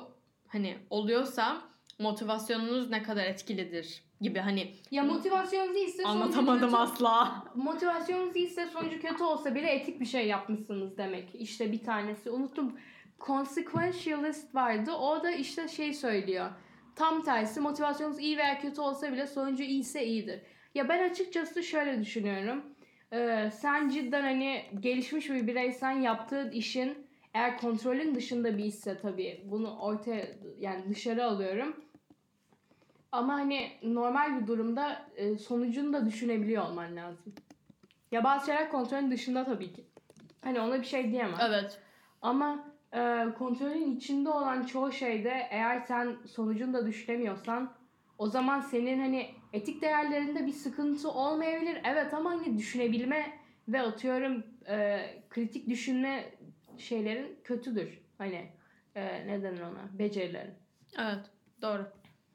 [0.47, 1.61] hani oluyorsa
[1.99, 6.75] motivasyonunuz ne kadar etkilidir gibi hani Ya motivasyon değilse sonucu anlatamadım kötü.
[6.75, 7.43] asla.
[7.55, 11.35] Motivasyonunuz iyiyse sonucu kötü olsa bile etik bir şey yapmışsınız demek.
[11.35, 12.73] İşte bir tanesi unuttum.
[13.27, 14.91] Consequentialist vardı.
[14.91, 16.49] O da işte şey söylüyor.
[16.95, 20.41] tam tersi motivasyonunuz iyi veya kötü olsa bile sonucu iyiyse iyidir.
[20.75, 22.63] Ya ben açıkçası şöyle düşünüyorum.
[23.13, 29.43] Ee, sen cidden hani gelişmiş bir bireysen yaptığın işin eğer kontrolün dışında bir işse tabii
[29.45, 30.27] bunu ortaya
[30.59, 31.75] yani dışarı alıyorum.
[33.11, 37.35] Ama hani normal bir durumda e, sonucunu da düşünebiliyor olman lazım.
[38.11, 39.85] Ya bazı şeyler kontrolün dışında tabii ki.
[40.43, 41.37] Hani ona bir şey diyemem.
[41.41, 41.81] Evet.
[42.21, 47.73] Ama e, kontrolün içinde olan çoğu şeyde eğer sen sonucunu da düşünemiyorsan
[48.17, 51.81] o zaman senin hani etik değerlerinde bir sıkıntı olmayabilir.
[51.83, 56.25] Evet ama hani düşünebilme ve atıyorum e, kritik düşünme
[56.77, 57.99] şeylerin kötüdür.
[58.17, 58.49] Hani
[58.95, 59.99] e, ne denir ona?
[59.99, 60.53] Becerilerin.
[60.99, 61.25] Evet.
[61.61, 61.85] Doğru.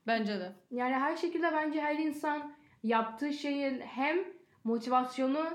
[0.07, 0.53] Bence de.
[0.71, 4.19] Yani her şekilde bence her insan yaptığı şeyin hem
[4.65, 5.49] motivasyonu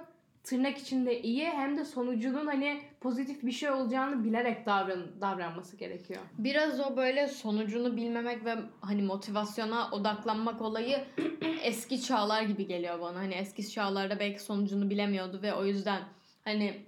[0.44, 6.22] tırnak içinde iyi hem de sonucunun hani pozitif bir şey olacağını bilerek davran davranması gerekiyor.
[6.38, 10.98] Biraz o böyle sonucunu bilmemek ve hani motivasyona odaklanmak olayı
[11.64, 13.20] eski çağlar gibi geliyor bana.
[13.20, 16.02] Hani eski çağlarda belki sonucunu bilemiyordu ve o yüzden
[16.44, 16.86] hani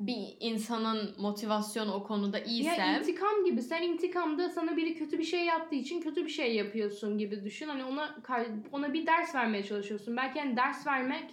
[0.00, 3.62] bir insanın motivasyonu o konuda iyiyse Ya intikam gibi.
[3.62, 7.68] Sen intikamda sana biri kötü bir şey yaptığı için kötü bir şey yapıyorsun gibi düşün.
[7.68, 8.16] Hani ona
[8.72, 10.16] ona bir ders vermeye çalışıyorsun.
[10.16, 11.30] Belki hani ders vermek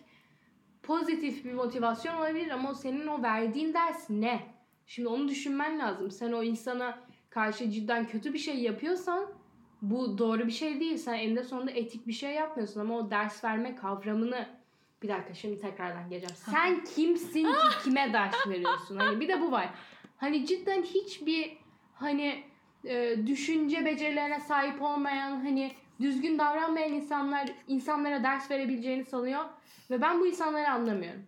[0.83, 4.39] pozitif bir motivasyon olabilir ama senin o verdiğin ders ne?
[4.87, 6.11] Şimdi onu düşünmen lazım.
[6.11, 9.25] Sen o insana karşı cidden kötü bir şey yapıyorsan
[9.81, 10.97] bu doğru bir şey değil.
[10.97, 14.47] Sen eninde sonunda etik bir şey yapmıyorsun ama o ders verme kavramını
[15.03, 16.35] bir dakika şimdi tekrardan geleceğim.
[16.35, 18.97] Sen kimsin ki kime ders veriyorsun?
[18.97, 19.69] Hani bir de bu var.
[20.17, 21.57] Hani cidden hiçbir
[21.93, 22.43] hani
[22.85, 29.45] e, düşünce becerilerine sahip olmayan hani düzgün davranmayan insanlar insanlara ders verebileceğini sanıyor
[29.89, 31.21] ve ben bu insanları anlamıyorum.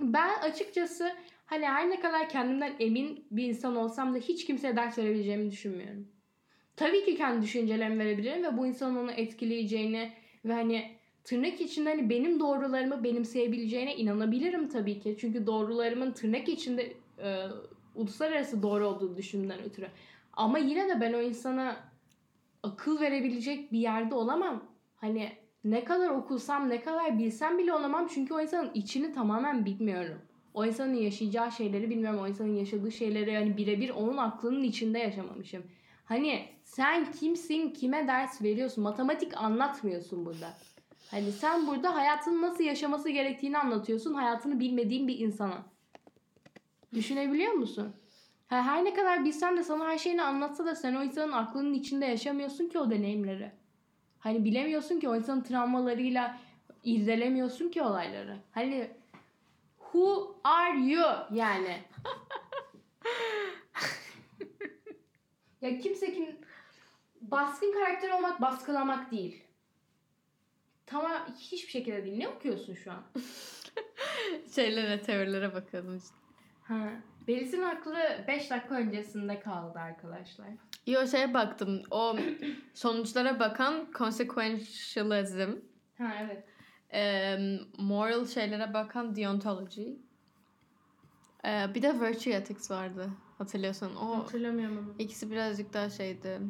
[0.00, 1.12] Ben açıkçası
[1.46, 6.08] hani her ne kadar kendimden emin bir insan olsam da hiç kimseye ders verebileceğimi düşünmüyorum.
[6.76, 10.12] Tabii ki kendi düşüncelerimi verebilirim ve bu insanın onu etkileyeceğini
[10.44, 10.90] ve hani
[11.24, 15.16] tırnak içinde hani benim doğrularımı benimseyebileceğine inanabilirim tabii ki.
[15.20, 17.46] Çünkü doğrularımın tırnak içinde e,
[17.94, 19.86] uluslararası doğru olduğunu düşündüğümden ötürü.
[20.32, 21.91] Ama yine de ben o insana
[22.62, 24.64] akıl verebilecek bir yerde olamam.
[24.94, 25.32] Hani
[25.64, 28.08] ne kadar okusam, ne kadar bilsem bile olamam.
[28.14, 30.18] Çünkü o insanın içini tamamen bilmiyorum.
[30.54, 32.20] O insanın yaşayacağı şeyleri bilmiyorum.
[32.22, 35.62] O insanın yaşadığı şeyleri yani birebir onun aklının içinde yaşamamışım.
[36.04, 38.84] Hani sen kimsin, kime ders veriyorsun?
[38.84, 40.54] Matematik anlatmıyorsun burada.
[41.10, 44.14] Hani sen burada hayatını nasıl yaşaması gerektiğini anlatıyorsun.
[44.14, 45.64] Hayatını bilmediğin bir insana.
[46.94, 47.92] Düşünebiliyor musun?
[48.52, 51.74] Ha, her ne kadar bilsen de sana her şeyini anlatsa da sen o insanın aklının
[51.74, 53.52] içinde yaşamıyorsun ki o deneyimleri.
[54.18, 56.38] Hani bilemiyorsun ki o insanın travmalarıyla
[56.84, 58.38] irdelemiyorsun ki olayları.
[58.50, 58.90] Hani
[59.78, 61.82] who are you yani?
[65.60, 66.36] ya kimse kim
[67.20, 69.44] baskın karakter olmak baskılamak değil.
[70.86, 72.18] Tamam hiçbir şekilde değil.
[72.18, 73.02] Ne okuyorsun şu an?
[74.54, 76.16] şeylere, teorilere bakalım işte.
[76.62, 77.11] Ha.
[77.28, 77.94] Belis'in aklı
[78.28, 80.48] 5 dakika öncesinde kaldı arkadaşlar.
[80.86, 81.82] Yo şeye baktım.
[81.90, 82.16] O
[82.74, 85.50] sonuçlara bakan consequentialism.
[85.98, 86.44] Ha evet.
[86.92, 87.36] e,
[87.78, 89.88] moral şeylere bakan deontology.
[91.44, 93.10] E, bir de virtue ethics vardı.
[93.38, 93.96] Hatırlıyorsan.
[93.96, 94.94] O Hatırlamıyorum ama.
[94.98, 96.40] ikisi birazcık daha şeydi.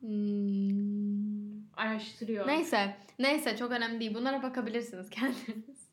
[0.00, 1.68] Hmm.
[1.76, 2.46] Araştırıyor.
[2.46, 2.96] Neyse.
[3.18, 4.14] Neyse çok önemli değil.
[4.14, 5.87] Bunlara bakabilirsiniz kendiniz.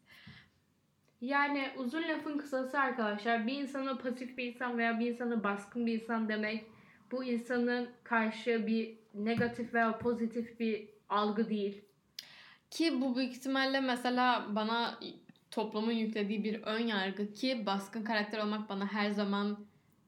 [1.26, 6.02] Yani uzun lafın kısası arkadaşlar bir insana pasif bir insan veya bir insana baskın bir
[6.02, 6.66] insan demek
[7.12, 11.82] bu insanın karşı bir negatif veya pozitif bir algı değil.
[12.72, 15.00] Ki bu büyük ihtimalle mesela bana
[15.52, 19.58] toplumun yüklediği bir ön yargı ki baskın karakter olmak bana her zaman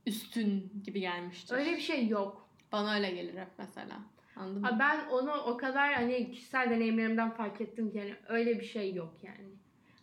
[0.06, 1.56] üstün gibi gelmiştir.
[1.56, 2.50] Öyle bir şey yok.
[2.72, 4.00] Bana öyle gelir hep mesela.
[4.36, 4.78] Anladın mı?
[4.80, 9.14] Ben onu o kadar hani kişisel deneyimlerimden fark ettim ki yani öyle bir şey yok
[9.24, 9.50] yani.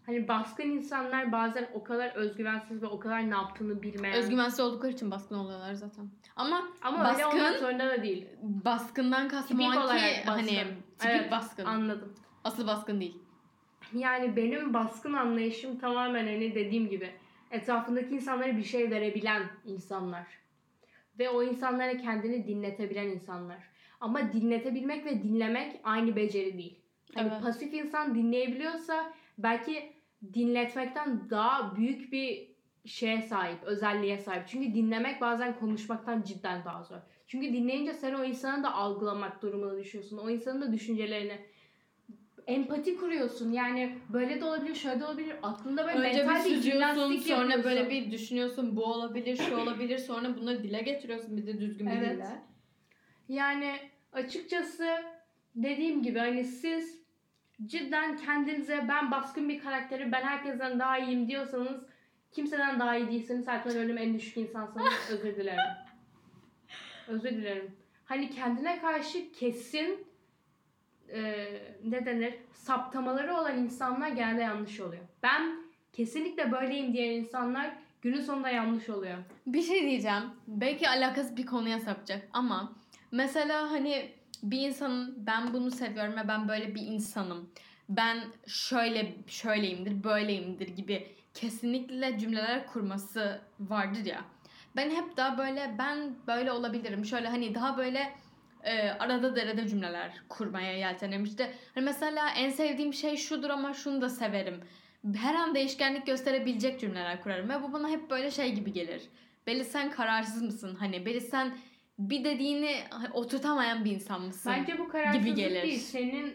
[0.07, 4.17] Hani baskın insanlar bazen o kadar özgüvensiz ve o kadar ne yaptığını bilmeyen.
[4.17, 6.09] Özgüvensiz oldukları için baskın oluyorlar zaten.
[6.37, 8.27] Ama Ama öyle baskın- olmak zorunda da değil.
[8.43, 10.33] baskından kastım o Tipik anki olarak baskın.
[10.33, 11.65] hani tipik Evet, baskın.
[11.65, 12.15] Anladım.
[12.45, 13.19] Asıl baskın değil.
[13.95, 17.11] Yani benim baskın anlayışım tamamen hani dediğim gibi
[17.51, 20.27] etrafındaki insanlara bir şey verebilen insanlar.
[21.19, 23.59] Ve o insanlara kendini dinletebilen insanlar.
[24.01, 26.79] Ama dinletebilmek ve dinlemek aynı beceri değil.
[27.15, 27.43] Hani Evet.
[27.43, 29.93] pasif insan dinleyebiliyorsa belki
[30.35, 34.43] dinletmekten daha büyük bir şeye sahip, özelliğe sahip.
[34.49, 36.97] Çünkü dinlemek bazen konuşmaktan cidden daha zor.
[37.27, 40.19] Çünkü dinleyince sen o insanı da algılamak durumuna düşüyorsun.
[40.19, 41.39] O insanın da düşüncelerini
[42.47, 43.53] empati kuruyorsun.
[43.53, 45.37] Yani böyle de olabilir, şöyle de olabilir.
[45.43, 47.65] Aklında böyle Önce bir mental bir süzüyorsun jimnastik sonra yapıyorsun.
[47.65, 51.93] böyle bir düşünüyorsun bu olabilir şu olabilir sonra bunları dile getiriyorsun bir de düzgün bir
[51.93, 52.17] Evet.
[52.17, 52.43] dille.
[53.29, 53.75] Yani
[54.13, 54.89] açıkçası
[55.55, 57.04] dediğim gibi hani siz
[57.67, 61.83] cidden kendinize ben baskın bir karakteri ben herkesten daha iyiyim diyorsanız
[62.33, 63.45] kimseden daha iyi değilsiniz.
[63.45, 64.93] Zaten ölüm en düşük insansınız.
[65.11, 65.75] Özür dilerim.
[67.09, 67.77] Özür dilerim.
[68.05, 70.07] Hani kendine karşı kesin
[71.09, 71.47] e,
[71.85, 75.03] ne denir saptamaları olan insanlar genelde yanlış oluyor.
[75.23, 77.71] Ben kesinlikle böyleyim diyen insanlar
[78.03, 79.19] günün sonunda yanlış oluyor.
[79.47, 80.23] Bir şey diyeceğim.
[80.47, 82.73] Belki alakasız bir konuya sapacak ama
[83.13, 84.13] mesela hani
[84.51, 87.51] bir insanın ben bunu seviyorum ve ben böyle bir insanım.
[87.89, 94.25] Ben şöyle şöyleyimdir, böyleyimdir gibi kesinlikle cümleler kurması vardır ya.
[94.77, 97.05] Ben hep daha böyle ben böyle olabilirim.
[97.05, 98.13] Şöyle hani daha böyle
[98.63, 101.25] e, arada derede cümleler kurmaya yeltenirim.
[101.25, 104.61] İşte hani mesela en sevdiğim şey şudur ama şunu da severim.
[105.17, 109.03] Her an değişkenlik gösterebilecek cümleler kurarım ve bu bana hep böyle şey gibi gelir.
[109.47, 110.77] Beli sen kararsız mısın?
[110.81, 111.57] Hani Beli sen
[111.99, 112.77] bir dediğini
[113.13, 114.53] oturtamayan bir insan mısın?
[114.57, 115.63] Bence bu kararsızlık gelir.
[115.63, 115.79] değil.
[115.79, 116.35] Senin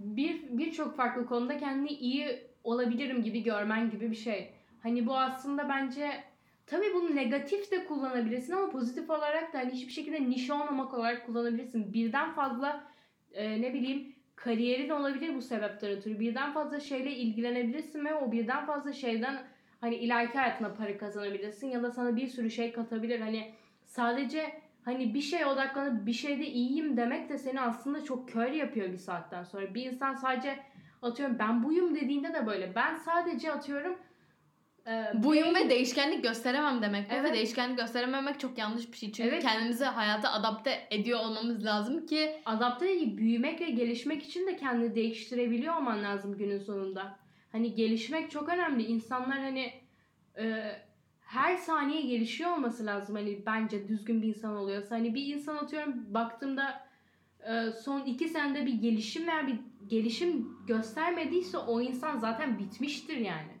[0.00, 4.50] bir birçok farklı konuda kendini iyi olabilirim gibi görmen gibi bir şey.
[4.82, 6.10] Hani bu aslında bence
[6.66, 11.26] tabii bunu negatif de kullanabilirsin ama pozitif olarak da hani hiçbir şekilde niş olmamak olarak
[11.26, 11.92] kullanabilirsin.
[11.92, 12.84] Birden fazla
[13.32, 16.20] e, ne bileyim kariyerin olabilir bu sebepten ötürü.
[16.20, 19.42] Birden fazla şeyle ilgilenebilirsin ve o birden fazla şeyden
[19.80, 23.20] hani ileriki hayatına para kazanabilirsin ya da sana bir sürü şey katabilir.
[23.20, 23.52] Hani
[23.84, 28.92] sadece hani bir şeye odaklanıp bir şeyde iyiyim demek de seni aslında çok kör yapıyor
[28.92, 29.74] bir saatten sonra.
[29.74, 30.58] Bir insan sadece
[31.02, 32.74] atıyorum ben buyum dediğinde de böyle.
[32.74, 33.98] Ben sadece atıyorum
[34.86, 37.10] e, Buyum ve değişkenlik gösteremem demek.
[37.10, 37.30] bu Evet.
[37.30, 39.12] Ve değişkenlik gösterememek çok yanlış bir şey.
[39.12, 39.42] Çünkü Evet.
[39.42, 44.94] kendimizi hayata adapte ediyor olmamız lazım ki adapte değil, büyümek ve gelişmek için de kendini
[44.94, 47.18] değiştirebiliyor olman lazım günün sonunda.
[47.52, 48.82] Hani gelişmek çok önemli.
[48.82, 49.72] İnsanlar hani
[50.38, 50.72] e,
[51.28, 53.14] her saniye gelişiyor olması lazım.
[53.14, 54.96] Hani bence düzgün bir insan oluyorsa.
[54.96, 56.88] Hani bir insan atıyorum baktığımda
[57.40, 63.52] e, son iki senede bir gelişim veya bir gelişim göstermediyse o insan zaten bitmiştir yani.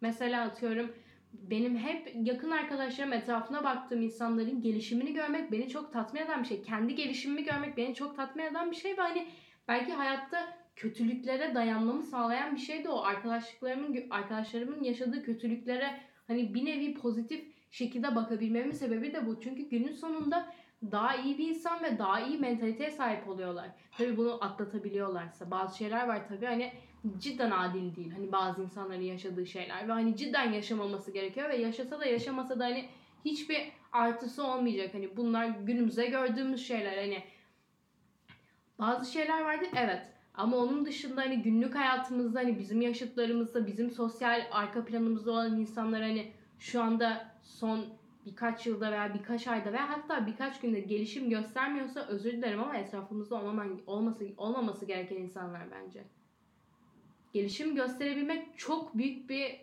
[0.00, 0.92] Mesela atıyorum
[1.32, 6.62] benim hep yakın arkadaşlarım etrafına baktığım insanların gelişimini görmek beni çok tatmin eden bir şey.
[6.62, 9.26] Kendi gelişimimi görmek beni çok tatmin eden bir şey ve hani
[9.68, 13.02] belki hayatta kötülüklere dayanmamı sağlayan bir şey de o.
[13.02, 19.40] Arkadaşlıklarımın arkadaşlarımın yaşadığı kötülüklere hani bir nevi pozitif şekilde bakabilmemin sebebi de bu.
[19.40, 20.52] Çünkü günün sonunda
[20.90, 23.68] daha iyi bir insan ve daha iyi mentaliteye sahip oluyorlar.
[23.98, 25.50] Tabii bunu atlatabiliyorlarsa.
[25.50, 26.72] Bazı şeyler var tabii hani
[27.18, 28.10] cidden adil değil.
[28.10, 32.64] Hani bazı insanların yaşadığı şeyler ve hani cidden yaşamaması gerekiyor ve yaşasa da yaşamasa da
[32.64, 32.88] hani
[33.24, 34.94] hiçbir artısı olmayacak.
[34.94, 37.22] Hani bunlar günümüzde gördüğümüz şeyler hani
[38.78, 44.46] bazı şeyler vardır evet ama onun dışında hani günlük hayatımızda hani bizim yaşıtlarımızda bizim sosyal
[44.50, 47.84] arka planımızda olan insanlar hani şu anda son
[48.26, 53.34] birkaç yılda veya birkaç ayda veya hatta birkaç günde gelişim göstermiyorsa özür dilerim ama etrafımızda
[53.34, 56.04] olmaman, olması, olmaması gereken insanlar bence.
[57.32, 59.60] Gelişim gösterebilmek çok büyük bir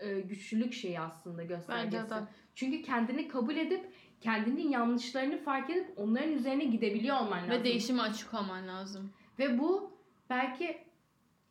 [0.00, 2.02] e, güçlülük şeyi aslında göstergesi.
[2.02, 2.28] bence de.
[2.54, 7.50] Çünkü kendini kabul edip kendinin yanlışlarını fark edip onların üzerine gidebiliyor olman lazım.
[7.50, 9.10] ve değişime açık olman lazım.
[9.38, 9.93] Ve bu
[10.30, 10.78] belki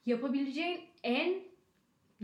[0.06, 1.44] yapabileceğin en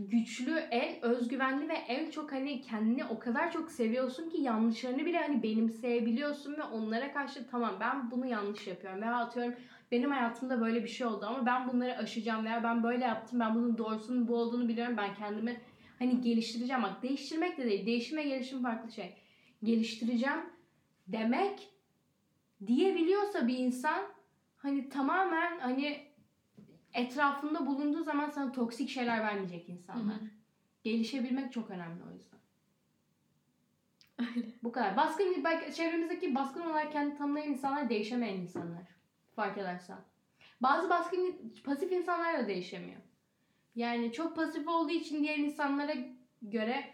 [0.08, 5.18] güçlü, en özgüvenli ve en çok hani kendini o kadar çok seviyorsun ki yanlışlarını bile
[5.18, 9.02] hani benimseyebiliyorsun ve onlara karşı tamam ben bunu yanlış yapıyorum.
[9.02, 9.54] Veya atıyorum
[9.92, 13.54] benim hayatımda böyle bir şey oldu ama ben bunları aşacağım veya ben böyle yaptım ben
[13.54, 15.60] bunun doğrusunun bu olduğunu biliyorum ben kendimi
[15.98, 16.82] hani geliştireceğim.
[16.82, 19.14] Bak değiştirmek de değil değişim ve gelişim farklı şey.
[19.62, 20.40] Geliştireceğim
[21.06, 21.68] demek
[22.66, 24.02] diyebiliyorsa bir insan
[24.56, 26.09] hani tamamen hani
[26.94, 30.14] etrafında bulunduğu zaman sana toksik şeyler vermeyecek insanlar.
[30.20, 30.28] Hı hı.
[30.82, 32.40] Gelişebilmek çok önemli o yüzden.
[34.18, 34.46] Öyle.
[34.62, 34.96] Bu kadar.
[34.96, 38.82] Baskın, belki çevremizdeki baskın olarak kendi tanımlayan insanlar değişemeyen insanlar.
[39.36, 39.98] Fark edersen.
[40.62, 43.00] Bazı baskın, pasif insanlar da değişemiyor.
[43.74, 45.94] Yani çok pasif olduğu için diğer insanlara
[46.42, 46.84] göre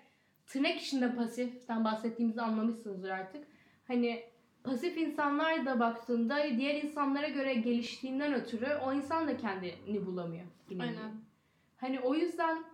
[0.46, 3.46] tırnak içinde pasiften bahsettiğimizi anlamışsınızdır artık.
[3.86, 4.24] Hani
[4.66, 10.44] pasif insanlar da baktığında diğer insanlara göre geliştiğinden ötürü o insan da kendini bulamıyor.
[10.70, 10.82] nevi.
[10.82, 11.12] Aynen.
[11.76, 12.64] Hani o yüzden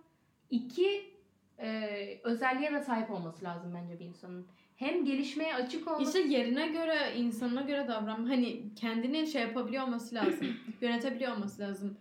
[0.49, 1.13] iki
[1.59, 4.45] e, özelliğe de sahip olması lazım bence bir insanın.
[4.75, 8.25] Hem gelişmeye açık olması İşte yerine göre, insanına göre davran.
[8.25, 10.47] Hani kendini şey yapabiliyor olması lazım.
[10.81, 11.97] yönetebiliyor olması lazım.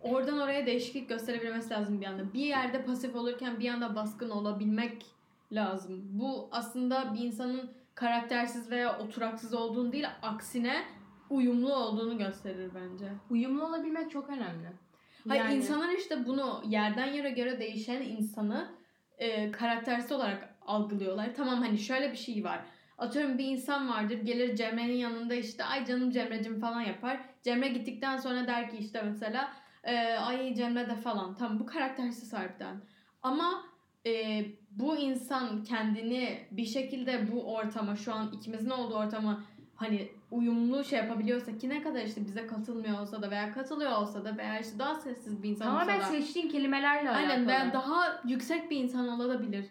[0.00, 2.32] Oradan oraya değişiklik gösterebilmesi lazım bir anda.
[2.34, 5.06] Bir yerde pasif olurken bir anda baskın olabilmek
[5.52, 6.02] lazım.
[6.04, 10.84] Bu aslında bir insanın karaktersiz veya oturaksız olduğunu değil, aksine
[11.30, 13.12] uyumlu olduğunu gösterir bence.
[13.30, 14.68] uyumlu olabilmek çok önemli.
[15.28, 18.68] Hayır Yani- insanlar işte bunu yerden yere göre değişen insanı
[19.18, 21.34] e, karaktersiz olarak algılıyorlar.
[21.34, 22.60] Tamam hani şöyle bir şey var.
[22.98, 27.20] atıyorum bir insan vardır gelir Cemre'nin yanında işte ay canım Cemre'cim falan yapar.
[27.42, 29.52] Cemre gittikten sonra der ki işte mesela
[29.84, 31.34] e, ay Cemre de falan.
[31.34, 32.76] Tamam bu karaktersiz harbiden.
[33.22, 33.64] Ama
[34.06, 34.44] e,
[34.76, 40.98] bu insan kendini bir şekilde bu ortama şu an ikimizin olduğu ortama hani uyumlu şey
[40.98, 44.78] yapabiliyorsa ki ne kadar işte bize katılmıyor olsa da veya katılıyor olsa da veya işte
[44.78, 46.12] daha sessiz bir insan Tamamen olsa da.
[46.12, 47.32] seçtiğin kelimelerle alakalı.
[47.32, 49.66] Aynen veya daha yüksek bir insan olabilir.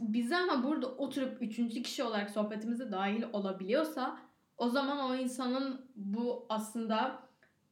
[0.00, 4.18] Bize ama burada oturup üçüncü kişi olarak sohbetimize dahil olabiliyorsa
[4.56, 7.22] o zaman o insanın bu aslında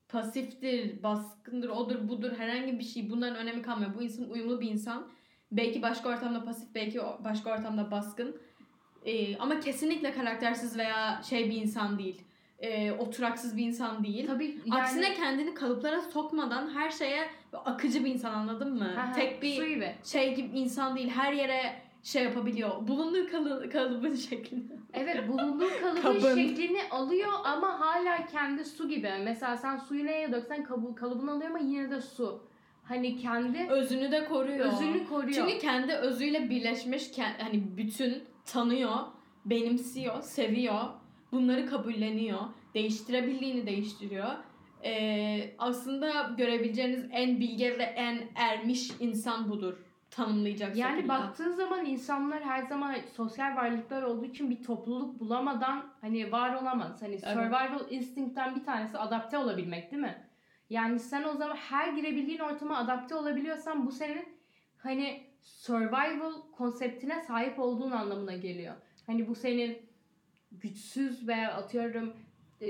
[0.09, 3.91] pasiftir, baskındır, odur budur herhangi bir şey bunların önemi kalmıyor.
[3.99, 5.07] Bu insan uyumlu bir insan.
[5.53, 8.37] Belki başka ortamda pasif, belki başka ortamda baskın.
[9.07, 12.23] Ee, ama kesinlikle karaktersiz veya şey bir insan değil.
[12.59, 14.27] Ee, oturaksız bir insan değil.
[14.27, 14.83] Tabii yani...
[14.83, 18.95] Aksine kendini kalıplara sokmadan her şeye akıcı bir insan anladın mı?
[18.99, 19.95] Aha, Tek bir gibi.
[20.05, 21.09] şey gibi insan değil.
[21.09, 22.88] Her yere şey yapabiliyor.
[22.88, 24.73] Bulunduğu kalı, kalıbın şeklinde.
[24.95, 25.69] Evet bulunduğu
[26.03, 29.11] kalıbın şeklini alıyor ama hala kendi su gibi.
[29.25, 32.43] Mesela sen suyu neye döksen kabı, kalıbını alıyor ama yine de su.
[32.93, 34.67] Hani kendi Özünü de koruyor.
[34.67, 35.33] özünü koruyor.
[35.33, 38.97] Çünkü kendi özüyle birleşmiş hani bütün tanıyor,
[39.45, 40.81] benimsiyor, seviyor.
[41.33, 42.41] Bunları kabulleniyor.
[42.75, 44.29] Değiştirebildiğini değiştiriyor.
[44.85, 49.75] Ee, aslında görebileceğiniz en bilge ve en ermiş insan budur.
[50.11, 51.09] Tanımlayacak yani şekilde.
[51.09, 57.03] baktığın zaman insanlar her zaman sosyal varlıklar olduğu için bir topluluk bulamadan hani var olamaz.
[57.03, 60.25] Hani survival instinct'ten bir tanesi adapte olabilmek değil mi?
[60.73, 64.25] Yani sen o zaman her girebildiğin ortama adapte olabiliyorsan bu senin
[64.79, 68.75] hani survival konseptine sahip olduğun anlamına geliyor.
[69.07, 69.79] Hani bu senin
[70.53, 72.13] güçsüz veya atıyorum
[72.61, 72.69] e,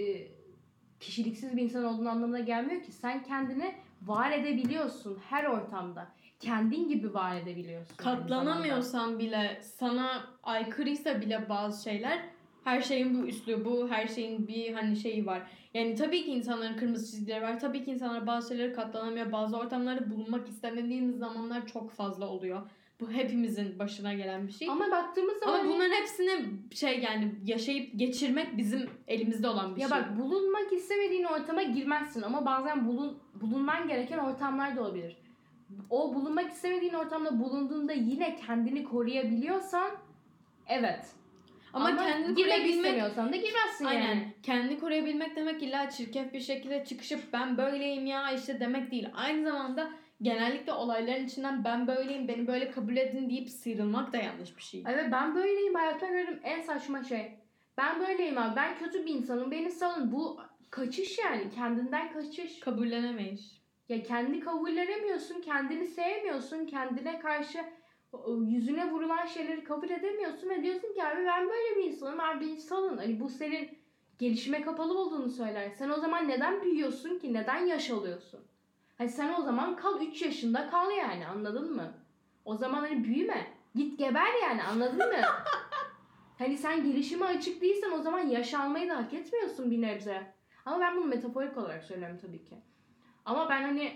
[1.01, 2.93] kişiliksiz bir insan olduğun anlamına gelmiyor ki.
[2.93, 6.09] Sen kendini var edebiliyorsun her ortamda.
[6.41, 7.97] Kendin gibi var edebiliyorsun.
[7.97, 12.19] katlanamıyorsan bile sana aykırıysa bile bazı şeyler
[12.65, 15.43] her şeyin bu üslubu, her şeyin bir hani şeyi var.
[15.75, 17.61] Yani tabii ki insanların kırmızı çizgileri var.
[17.61, 19.33] Tabii ki insanlar bazı şeylere katlanamıyor.
[19.33, 22.63] Bazı ortamlarda bulunmak istemediğimiz zamanlar çok fazla oluyor.
[23.01, 24.69] Bu hepimizin başına gelen bir şey.
[24.69, 26.45] Ama, Ama baktığımız zaman bunların hepsini
[26.75, 29.99] şey yani yaşayıp geçirmek bizim elimizde olan bir ya şey.
[29.99, 35.17] bak bulunmak istemediğin ortama girmezsin ama bazen bulun, bulunman gereken ortamlar da olabilir.
[35.91, 39.91] O bulunmak istemediğin ortamda bulunduğunda yine kendini koruyabiliyorsan
[40.69, 41.07] evet.
[41.73, 44.09] Ama, kendini girmek koruyabilmek istemiyorsan da girmezsin Aynen.
[44.09, 44.35] yani.
[44.43, 49.09] Kendini koruyabilmek demek illa çirkef bir şekilde çıkışıp ben böyleyim ya işte demek değil.
[49.15, 49.91] Aynı zamanda
[50.23, 54.85] genellikle olayların içinden ben böyleyim, beni böyle kabul edin deyip sıyrılmak da yanlış bir şey.
[54.89, 57.33] Evet ben böyleyim hayatta gördüm en saçma şey.
[57.79, 60.13] Ben böyleyim abi ben kötü bir insanım beni salın.
[60.13, 62.61] Bu kaçış yani kendinden kaçış.
[62.61, 63.63] Kabullenemeyiş.
[63.89, 67.59] Ya kendi kabullenemiyorsun, kendini sevmiyorsun, kendine karşı
[68.47, 72.57] yüzüne vurulan şeyleri kabul edemiyorsun ve diyorsun ki abi ben böyle bir insanım abi beni
[72.57, 72.99] salın.
[72.99, 73.79] Hani bu senin
[74.19, 75.71] gelişime kapalı olduğunu söyler.
[75.71, 77.35] Sen o zaman neden büyüyorsun ki?
[77.35, 78.41] Neden yaş alıyorsun?
[78.99, 81.93] Hani sen o zaman kal 3 yaşında kal yani anladın mı?
[82.45, 83.47] O zaman hani büyüme.
[83.75, 85.23] Git geber yani anladın mı?
[86.39, 90.35] hani sen gelişime açık değilsen o zaman yaş almayı da hak etmiyorsun bir nebze.
[90.65, 92.57] Ama ben bunu metaforik olarak söylüyorum tabii ki.
[93.25, 93.93] Ama ben hani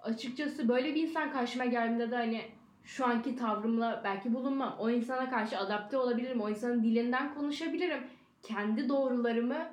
[0.00, 2.42] açıkçası böyle bir insan karşıma geldiğinde de hani
[2.84, 4.76] şu anki tavrımla belki bulunmam.
[4.78, 6.40] O insana karşı adapte olabilirim.
[6.40, 8.00] O insanın dilinden konuşabilirim.
[8.42, 9.68] Kendi doğrularımı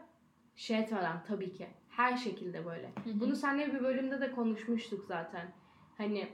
[0.55, 1.67] şey etmeden tabii ki.
[1.89, 2.91] Her şekilde böyle.
[3.13, 5.51] Bunu seninle bir bölümde de konuşmuştuk zaten.
[5.97, 6.27] Hani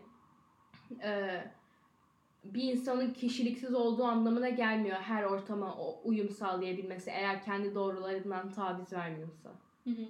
[1.03, 1.43] e,
[2.43, 9.49] bir insanın kişiliksiz olduğu anlamına gelmiyor her ortama uyum sağlayabilmesi eğer kendi doğrularından taviz vermiyorsa.
[9.83, 10.07] Hı hı.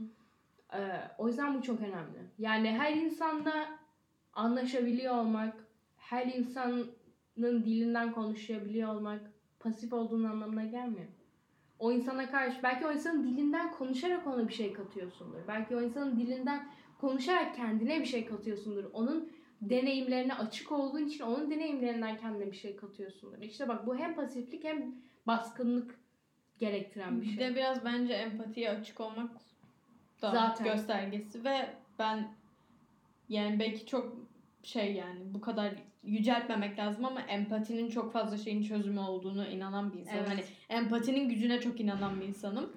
[0.77, 2.19] Ee, o yüzden bu çok önemli.
[2.37, 3.79] Yani her insanla
[4.33, 5.62] anlaşabiliyor olmak,
[6.13, 6.91] her insanın
[7.37, 9.21] dilinden konuşabiliyor olmak
[9.59, 11.07] pasif olduğun anlamına gelmiyor.
[11.79, 15.39] O insana karşı belki o insanın dilinden konuşarak ona bir şey katıyorsundur.
[15.47, 16.69] Belki o insanın dilinden
[17.01, 18.83] konuşarak kendine bir şey katıyorsundur.
[18.93, 23.41] Onun deneyimlerine açık olduğun için onun deneyimlerinden kendine bir şey katıyorsundur.
[23.41, 24.95] İşte bak bu hem pasiflik hem
[25.27, 25.99] baskınlık
[26.59, 27.39] gerektiren bir Bir şey.
[27.39, 29.29] de biraz bence empatiye açık olmak
[30.21, 30.65] da Zaten.
[30.65, 32.35] göstergesi ve ben
[33.29, 34.15] yani belki çok
[34.63, 35.73] şey yani bu kadar
[36.03, 40.19] yüceltmemek lazım ama empatinin çok fazla şeyin çözümü olduğunu inanan bir insanım.
[40.19, 40.29] Evet.
[40.29, 40.43] Hani
[40.79, 42.73] empatinin gücüne çok inanan bir insanım.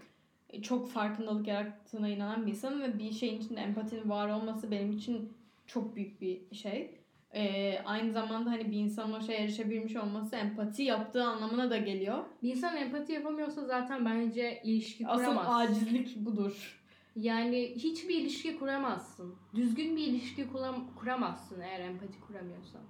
[0.50, 4.92] E, Çok farkındalık yarattığına inanan bir insanım ve bir şeyin içinde empatinin var olması benim
[4.92, 5.32] için
[5.66, 6.90] çok büyük bir şey.
[7.34, 12.24] Ee, aynı zamanda hani bir insanın o şeye erişebilmiş olması empati yaptığı anlamına da geliyor.
[12.42, 15.46] Bir insan empati yapamıyorsa zaten bence ilişki Asıl kuramaz.
[15.70, 16.82] acizlik budur.
[17.16, 19.34] Yani hiçbir ilişki kuramazsın.
[19.54, 22.80] Düzgün bir ilişki kuram- kuramazsın eğer empati kuramıyorsan.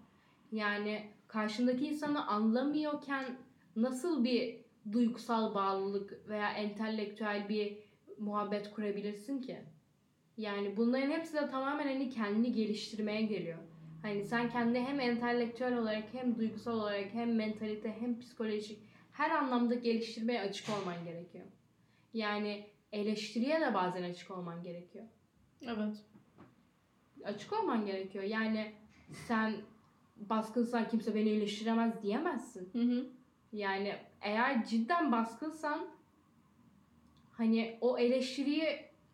[0.52, 3.36] Yani karşındaki insanı anlamıyorken
[3.76, 4.56] nasıl bir
[4.92, 7.78] duygusal bağlılık veya entelektüel bir
[8.18, 9.58] muhabbet kurabilirsin ki?
[10.36, 13.58] Yani bunların hepsi de tamamen hani kendini geliştirmeye geliyor.
[14.02, 18.78] Hani sen kendini hem entelektüel olarak hem duygusal olarak hem mentalite hem psikolojik
[19.12, 21.44] her anlamda geliştirmeye açık olman gerekiyor.
[22.14, 25.04] Yani eleştiriye de bazen açık olman gerekiyor.
[25.62, 26.04] Evet.
[27.24, 28.24] Açık olman gerekiyor.
[28.24, 28.72] Yani
[29.28, 29.54] sen
[30.16, 32.68] baskınsan kimse beni eleştiremez diyemezsin.
[32.72, 33.06] Hı hı.
[33.52, 35.80] Yani eğer cidden baskınsan
[37.32, 38.64] hani o eleştiriyi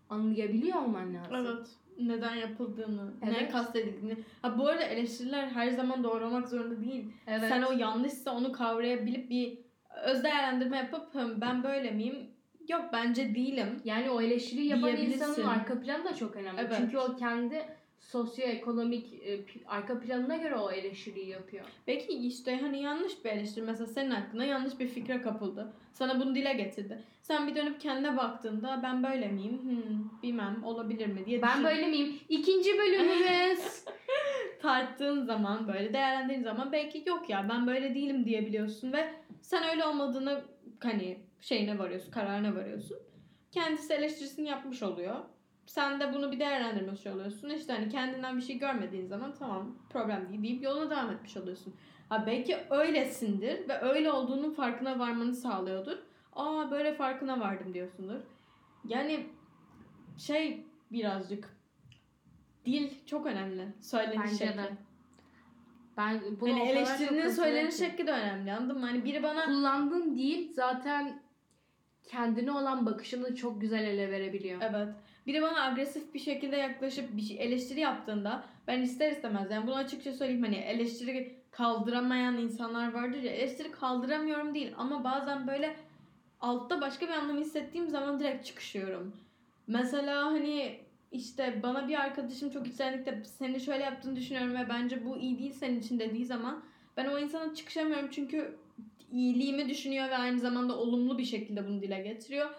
[0.09, 1.36] anlayabiliyor olman lazım.
[1.59, 1.66] Evet.
[2.00, 3.53] Neden yapıldığını, ne Evet.
[3.53, 4.16] kastedildiğini.
[4.42, 7.12] Ha bu arada eleştiriler her zaman doğru olmak zorunda değil.
[7.26, 7.48] Evet.
[7.48, 9.59] Sen o yanlışsa onu kavrayabilip bir
[10.05, 12.16] öz değerlendirme yapıp "Hım, ben böyle miyim?
[12.68, 13.80] Yok bence değilim.
[13.84, 16.61] Yani o eleştiriyi yapan insanın arka planı da çok önemli.
[16.61, 16.74] Evet.
[16.76, 17.64] Çünkü o kendi
[18.03, 21.64] sosyoekonomik e, arka planına göre o eleştiriyi yapıyor.
[21.86, 25.72] Belki işte hani yanlış bir eleştiri mesela senin hakkında yanlış bir fikre kapıldı.
[25.92, 27.03] Sana bunu dile getirdi.
[27.22, 29.62] Sen bir dönüp kendine baktığında ben böyle miyim?
[29.62, 32.16] Hmm, bilmem olabilir mi diye Ben düşün- böyle miyim?
[32.28, 33.84] İkinci bölümümüz.
[34.62, 39.84] tarttığın zaman böyle değerlendirdiğin zaman belki yok ya ben böyle değilim diyebiliyorsun ve sen öyle
[39.84, 40.44] olmadığını
[40.80, 42.96] hani şeyine varıyorsun, kararına varıyorsun.
[43.53, 45.14] Kendisi eleştirisini yapmış oluyor.
[45.66, 47.50] Sen de bunu bir değerlendirmiş oluyorsun.
[47.50, 51.74] İşte hani kendinden bir şey görmediğin zaman tamam problem değil deyip yoluna devam etmiş oluyorsun.
[52.08, 55.98] Ha belki öylesindir ve öyle olduğunun farkına varmanı sağlıyordur.
[56.32, 58.20] Aa böyle farkına vardım diyorsundur.
[58.84, 59.26] Yani
[60.18, 61.56] şey birazcık
[62.66, 63.68] dil çok önemli.
[63.80, 64.58] Söyleniş Bence şekli.
[64.58, 64.70] de.
[65.96, 68.86] Ben bunu çok eleştirinin söyleniş şekli de önemli anladın mı?
[68.86, 71.22] Hani biri bana Kullandığın dil zaten
[72.04, 74.60] kendine olan bakışını çok güzel ele verebiliyor.
[74.62, 74.88] evet
[75.27, 79.77] biri bana agresif bir şekilde yaklaşıp bir şey eleştiri yaptığında ben ister istemez yani bunu
[79.77, 85.77] açıkça söyleyeyim hani eleştiri kaldıramayan insanlar vardır ya eleştiri kaldıramıyorum değil ama bazen böyle
[86.41, 89.16] altta başka bir anlam hissettiğim zaman direkt çıkışıyorum.
[89.66, 90.79] Mesela hani
[91.12, 95.53] işte bana bir arkadaşım çok içtenlikle seni şöyle yaptığını düşünüyorum ve bence bu iyi değil
[95.53, 96.64] senin için dediği zaman
[96.97, 98.57] ben o insana çıkışamıyorum çünkü
[99.12, 102.51] iyiliğimi düşünüyor ve aynı zamanda olumlu bir şekilde bunu dile getiriyor.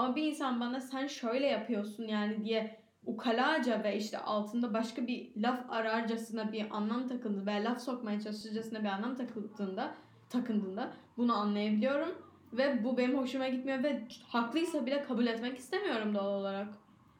[0.00, 2.76] Ama bir insan bana sen şöyle yapıyorsun yani diye
[3.06, 8.80] ukalaca ve işte altında başka bir laf ararcasına bir anlam takıldı veya laf sokmaya çalışırcasına
[8.80, 9.94] bir anlam takıldığında
[10.28, 12.08] takındığında bunu anlayabiliyorum
[12.52, 16.68] ve bu benim hoşuma gitmiyor ve haklıysa bile kabul etmek istemiyorum doğal olarak.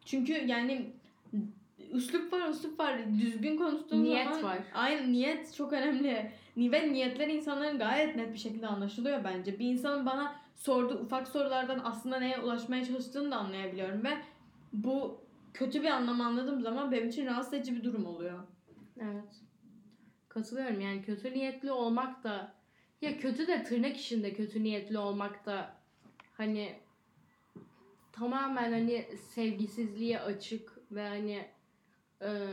[0.05, 0.93] Çünkü yani
[1.93, 2.99] üslup var, üslup var.
[3.21, 4.59] Düzgün konuştuğun Niyet zaman var.
[4.75, 6.31] Aynen niyet çok önemli.
[6.61, 9.59] Ve niyetler insanların gayet net bir şekilde anlaşılıyor bence.
[9.59, 14.19] Bir insanın bana sorduğu ufak sorulardan aslında neye ulaşmaya çalıştığını da anlayabiliyorum ve
[14.73, 15.21] bu
[15.55, 18.39] kötü bir anlam anladığım zaman benim için rahatsız edici bir durum oluyor.
[19.01, 19.41] Evet.
[20.29, 22.53] Katılıyorum yani kötü niyetli olmak da
[23.01, 25.75] ya kötü de tırnak içinde kötü niyetli olmak da
[26.37, 26.75] hani
[28.13, 31.49] tamamen hani sevgisizliğe açık ve hani
[32.23, 32.49] e,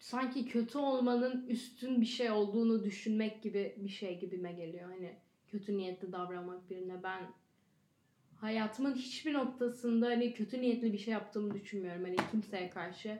[0.00, 4.90] sanki kötü olmanın üstün bir şey olduğunu düşünmek gibi bir şey gibime geliyor.
[4.90, 5.16] Hani
[5.48, 7.22] kötü niyetli davranmak birine ben
[8.36, 13.18] hayatımın hiçbir noktasında hani kötü niyetli bir şey yaptığımı düşünmüyorum hani kimseye karşı.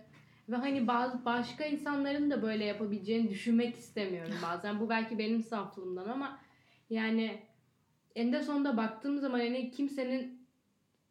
[0.49, 4.81] Ve hani bazı başka insanların da böyle yapabileceğini düşünmek istemiyorum bazen.
[4.81, 6.41] Bu belki benim saflığımdan ama
[6.91, 7.43] yani
[8.15, 10.47] eninde sonunda baktığım zaman hani kimsenin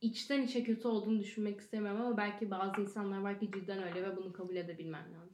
[0.01, 4.17] içten içe kötü olduğunu düşünmek istemiyorum ama belki bazı insanlar var ki cidden öyle ve
[4.17, 5.28] bunu kabul edebilmem lazım.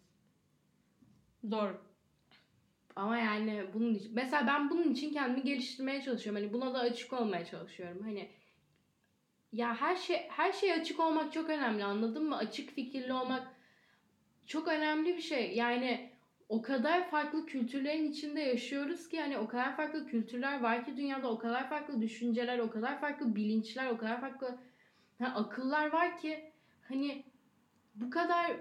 [1.52, 1.82] Doğru.
[2.96, 6.42] Ama yani bunun için mesela ben bunun için kendimi geliştirmeye çalışıyorum.
[6.42, 8.02] Hani buna da açık olmaya çalışıyorum.
[8.04, 8.30] Hani
[9.52, 11.84] ya her şey her şeye açık olmak çok önemli.
[11.84, 12.38] Anladın mı?
[12.38, 13.48] Açık fikirli olmak
[14.46, 15.56] çok önemli bir şey.
[15.56, 16.10] Yani
[16.50, 21.32] o kadar farklı kültürlerin içinde yaşıyoruz ki yani o kadar farklı kültürler var ki dünyada
[21.32, 24.58] o kadar farklı düşünceler, o kadar farklı bilinçler, o kadar farklı
[25.20, 26.52] ha, akıllar var ki
[26.88, 27.24] hani
[27.96, 28.52] bu kadar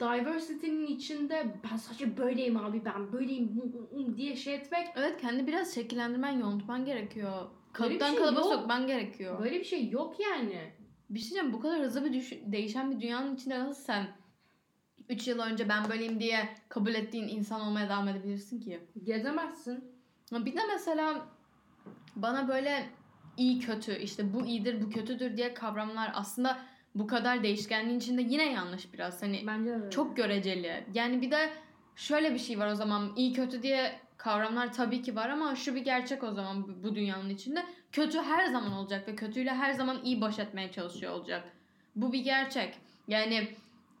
[0.00, 3.62] diversity'nin içinde ben sadece böyleyim abi ben böyleyim
[4.16, 7.46] diye şey etmek Evet kendi biraz şekillendirmen, yontman gerekiyor.
[7.72, 8.52] Kalıptan şey kalıba yok.
[8.52, 9.40] sokman gerekiyor.
[9.42, 10.72] böyle bir şey yok yani.
[11.10, 14.06] Bir şey diyeceğim bu kadar hızlı bir düş- değişen bir dünyanın içinde nasıl sen
[15.08, 18.80] 3 yıl önce ben böyleyim diye kabul ettiğin insan olmaya devam edebilirsin ki?
[19.04, 19.84] Gezemezsin.
[20.32, 21.26] Bir de mesela
[22.16, 22.88] bana böyle
[23.36, 26.58] iyi kötü işte bu iyidir bu kötüdür diye kavramlar aslında
[26.98, 29.22] bu kadar değişkenliğin içinde yine yanlış biraz.
[29.22, 29.90] Hani Bence de öyle.
[29.90, 30.84] çok göreceli.
[30.94, 31.50] Yani bir de
[31.96, 35.74] şöyle bir şey var o zaman iyi kötü diye kavramlar tabii ki var ama şu
[35.74, 37.64] bir gerçek o zaman bu- bu dünyanın içinde.
[37.92, 41.44] Kötü her zaman olacak ve kötüyle her zaman iyi baş etmeye çalışıyor olacak.
[41.96, 42.74] Bu bir gerçek.
[43.08, 43.48] Yani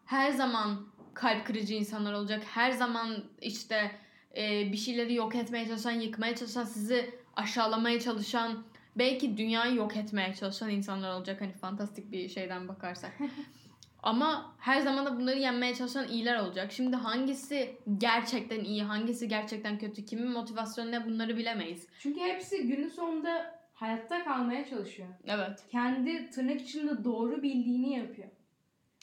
[0.06, 2.42] her zaman kalp kırıcı insanlar olacak.
[2.54, 3.90] Her zaman işte
[4.36, 8.62] e, bir şeyleri yok etmeye çalışan, yıkmaya çalışan, sizi aşağılamaya çalışan,
[8.96, 13.12] belki dünyayı yok etmeye çalışan insanlar olacak hani fantastik bir şeyden bakarsak.
[14.02, 16.72] Ama her zaman da bunları yenmeye çalışan iyiler olacak.
[16.72, 21.86] Şimdi hangisi gerçekten iyi, hangisi gerçekten kötü, kimin motivasyonu ne bunları bilemeyiz.
[22.00, 25.08] Çünkü hepsi günün sonunda hayatta kalmaya çalışıyor.
[25.26, 25.64] Evet.
[25.70, 28.28] Kendi tırnak içinde doğru bildiğini yapıyor.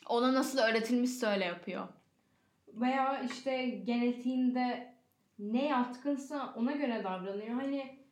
[0.09, 1.87] Ona nasıl öğretilmişse öyle yapıyor.
[2.67, 4.93] Veya işte genetiğinde
[5.39, 7.61] ne yatkınsa ona göre davranıyor.
[7.61, 8.04] Hani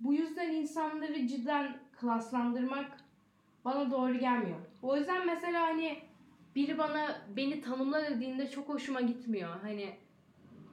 [0.00, 2.86] bu yüzden insanları cidden klaslandırmak
[3.64, 4.58] bana doğru gelmiyor.
[4.82, 5.98] O yüzden mesela hani
[6.56, 9.56] biri bana beni tanımla dediğinde çok hoşuma gitmiyor.
[9.62, 9.94] Hani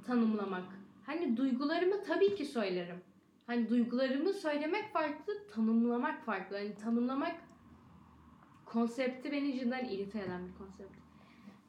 [0.08, 0.66] tanımlamak.
[1.06, 3.02] Hani duygularımı tabii ki söylerim.
[3.48, 6.58] Hani duygularımı söylemek farklı, tanımlamak farklı.
[6.58, 7.36] Hani tanımlamak
[8.66, 10.98] konsepti beni cidden irite eden bir konsept.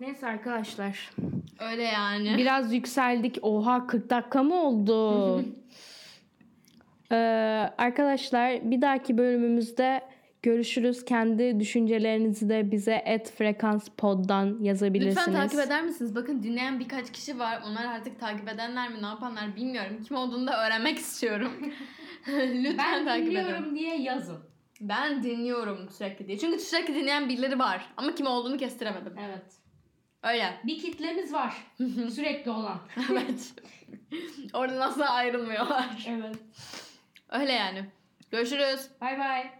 [0.01, 1.11] Neyse arkadaşlar.
[1.61, 2.35] Öyle yani.
[2.39, 3.39] Biraz yükseldik.
[3.43, 5.45] Oha 40 dakika mı oldu?
[7.13, 7.17] Ee,
[7.79, 10.01] arkadaşlar bir dahaki bölümümüzde
[10.43, 11.05] görüşürüz.
[11.05, 15.17] Kendi düşüncelerinizi de bize et frekans poddan yazabilirsiniz.
[15.29, 16.15] Lütfen takip eder misiniz?
[16.15, 17.63] Bakın dinleyen birkaç kişi var.
[17.67, 20.03] Onlar artık takip edenler mi ne yapanlar bilmiyorum.
[20.09, 21.53] Kim olduğunu da öğrenmek istiyorum.
[22.29, 23.37] Lütfen ben takip edin.
[23.37, 24.39] dinliyorum diye yazın.
[24.81, 26.39] Ben dinliyorum sürekli diye.
[26.39, 27.87] Çünkü sürekli dinleyen birileri var.
[27.97, 29.13] Ama kim olduğunu kestiremedim.
[29.19, 29.53] Evet.
[30.23, 30.61] Öyle.
[30.65, 31.55] Bir kitlemiz var.
[32.15, 32.79] Sürekli olan.
[33.13, 33.55] evet.
[34.53, 36.07] Oradan asla ayrılmıyorlar.
[36.09, 36.37] Evet.
[37.29, 37.85] Öyle yani.
[38.31, 38.89] Görüşürüz.
[39.01, 39.51] Bay bay.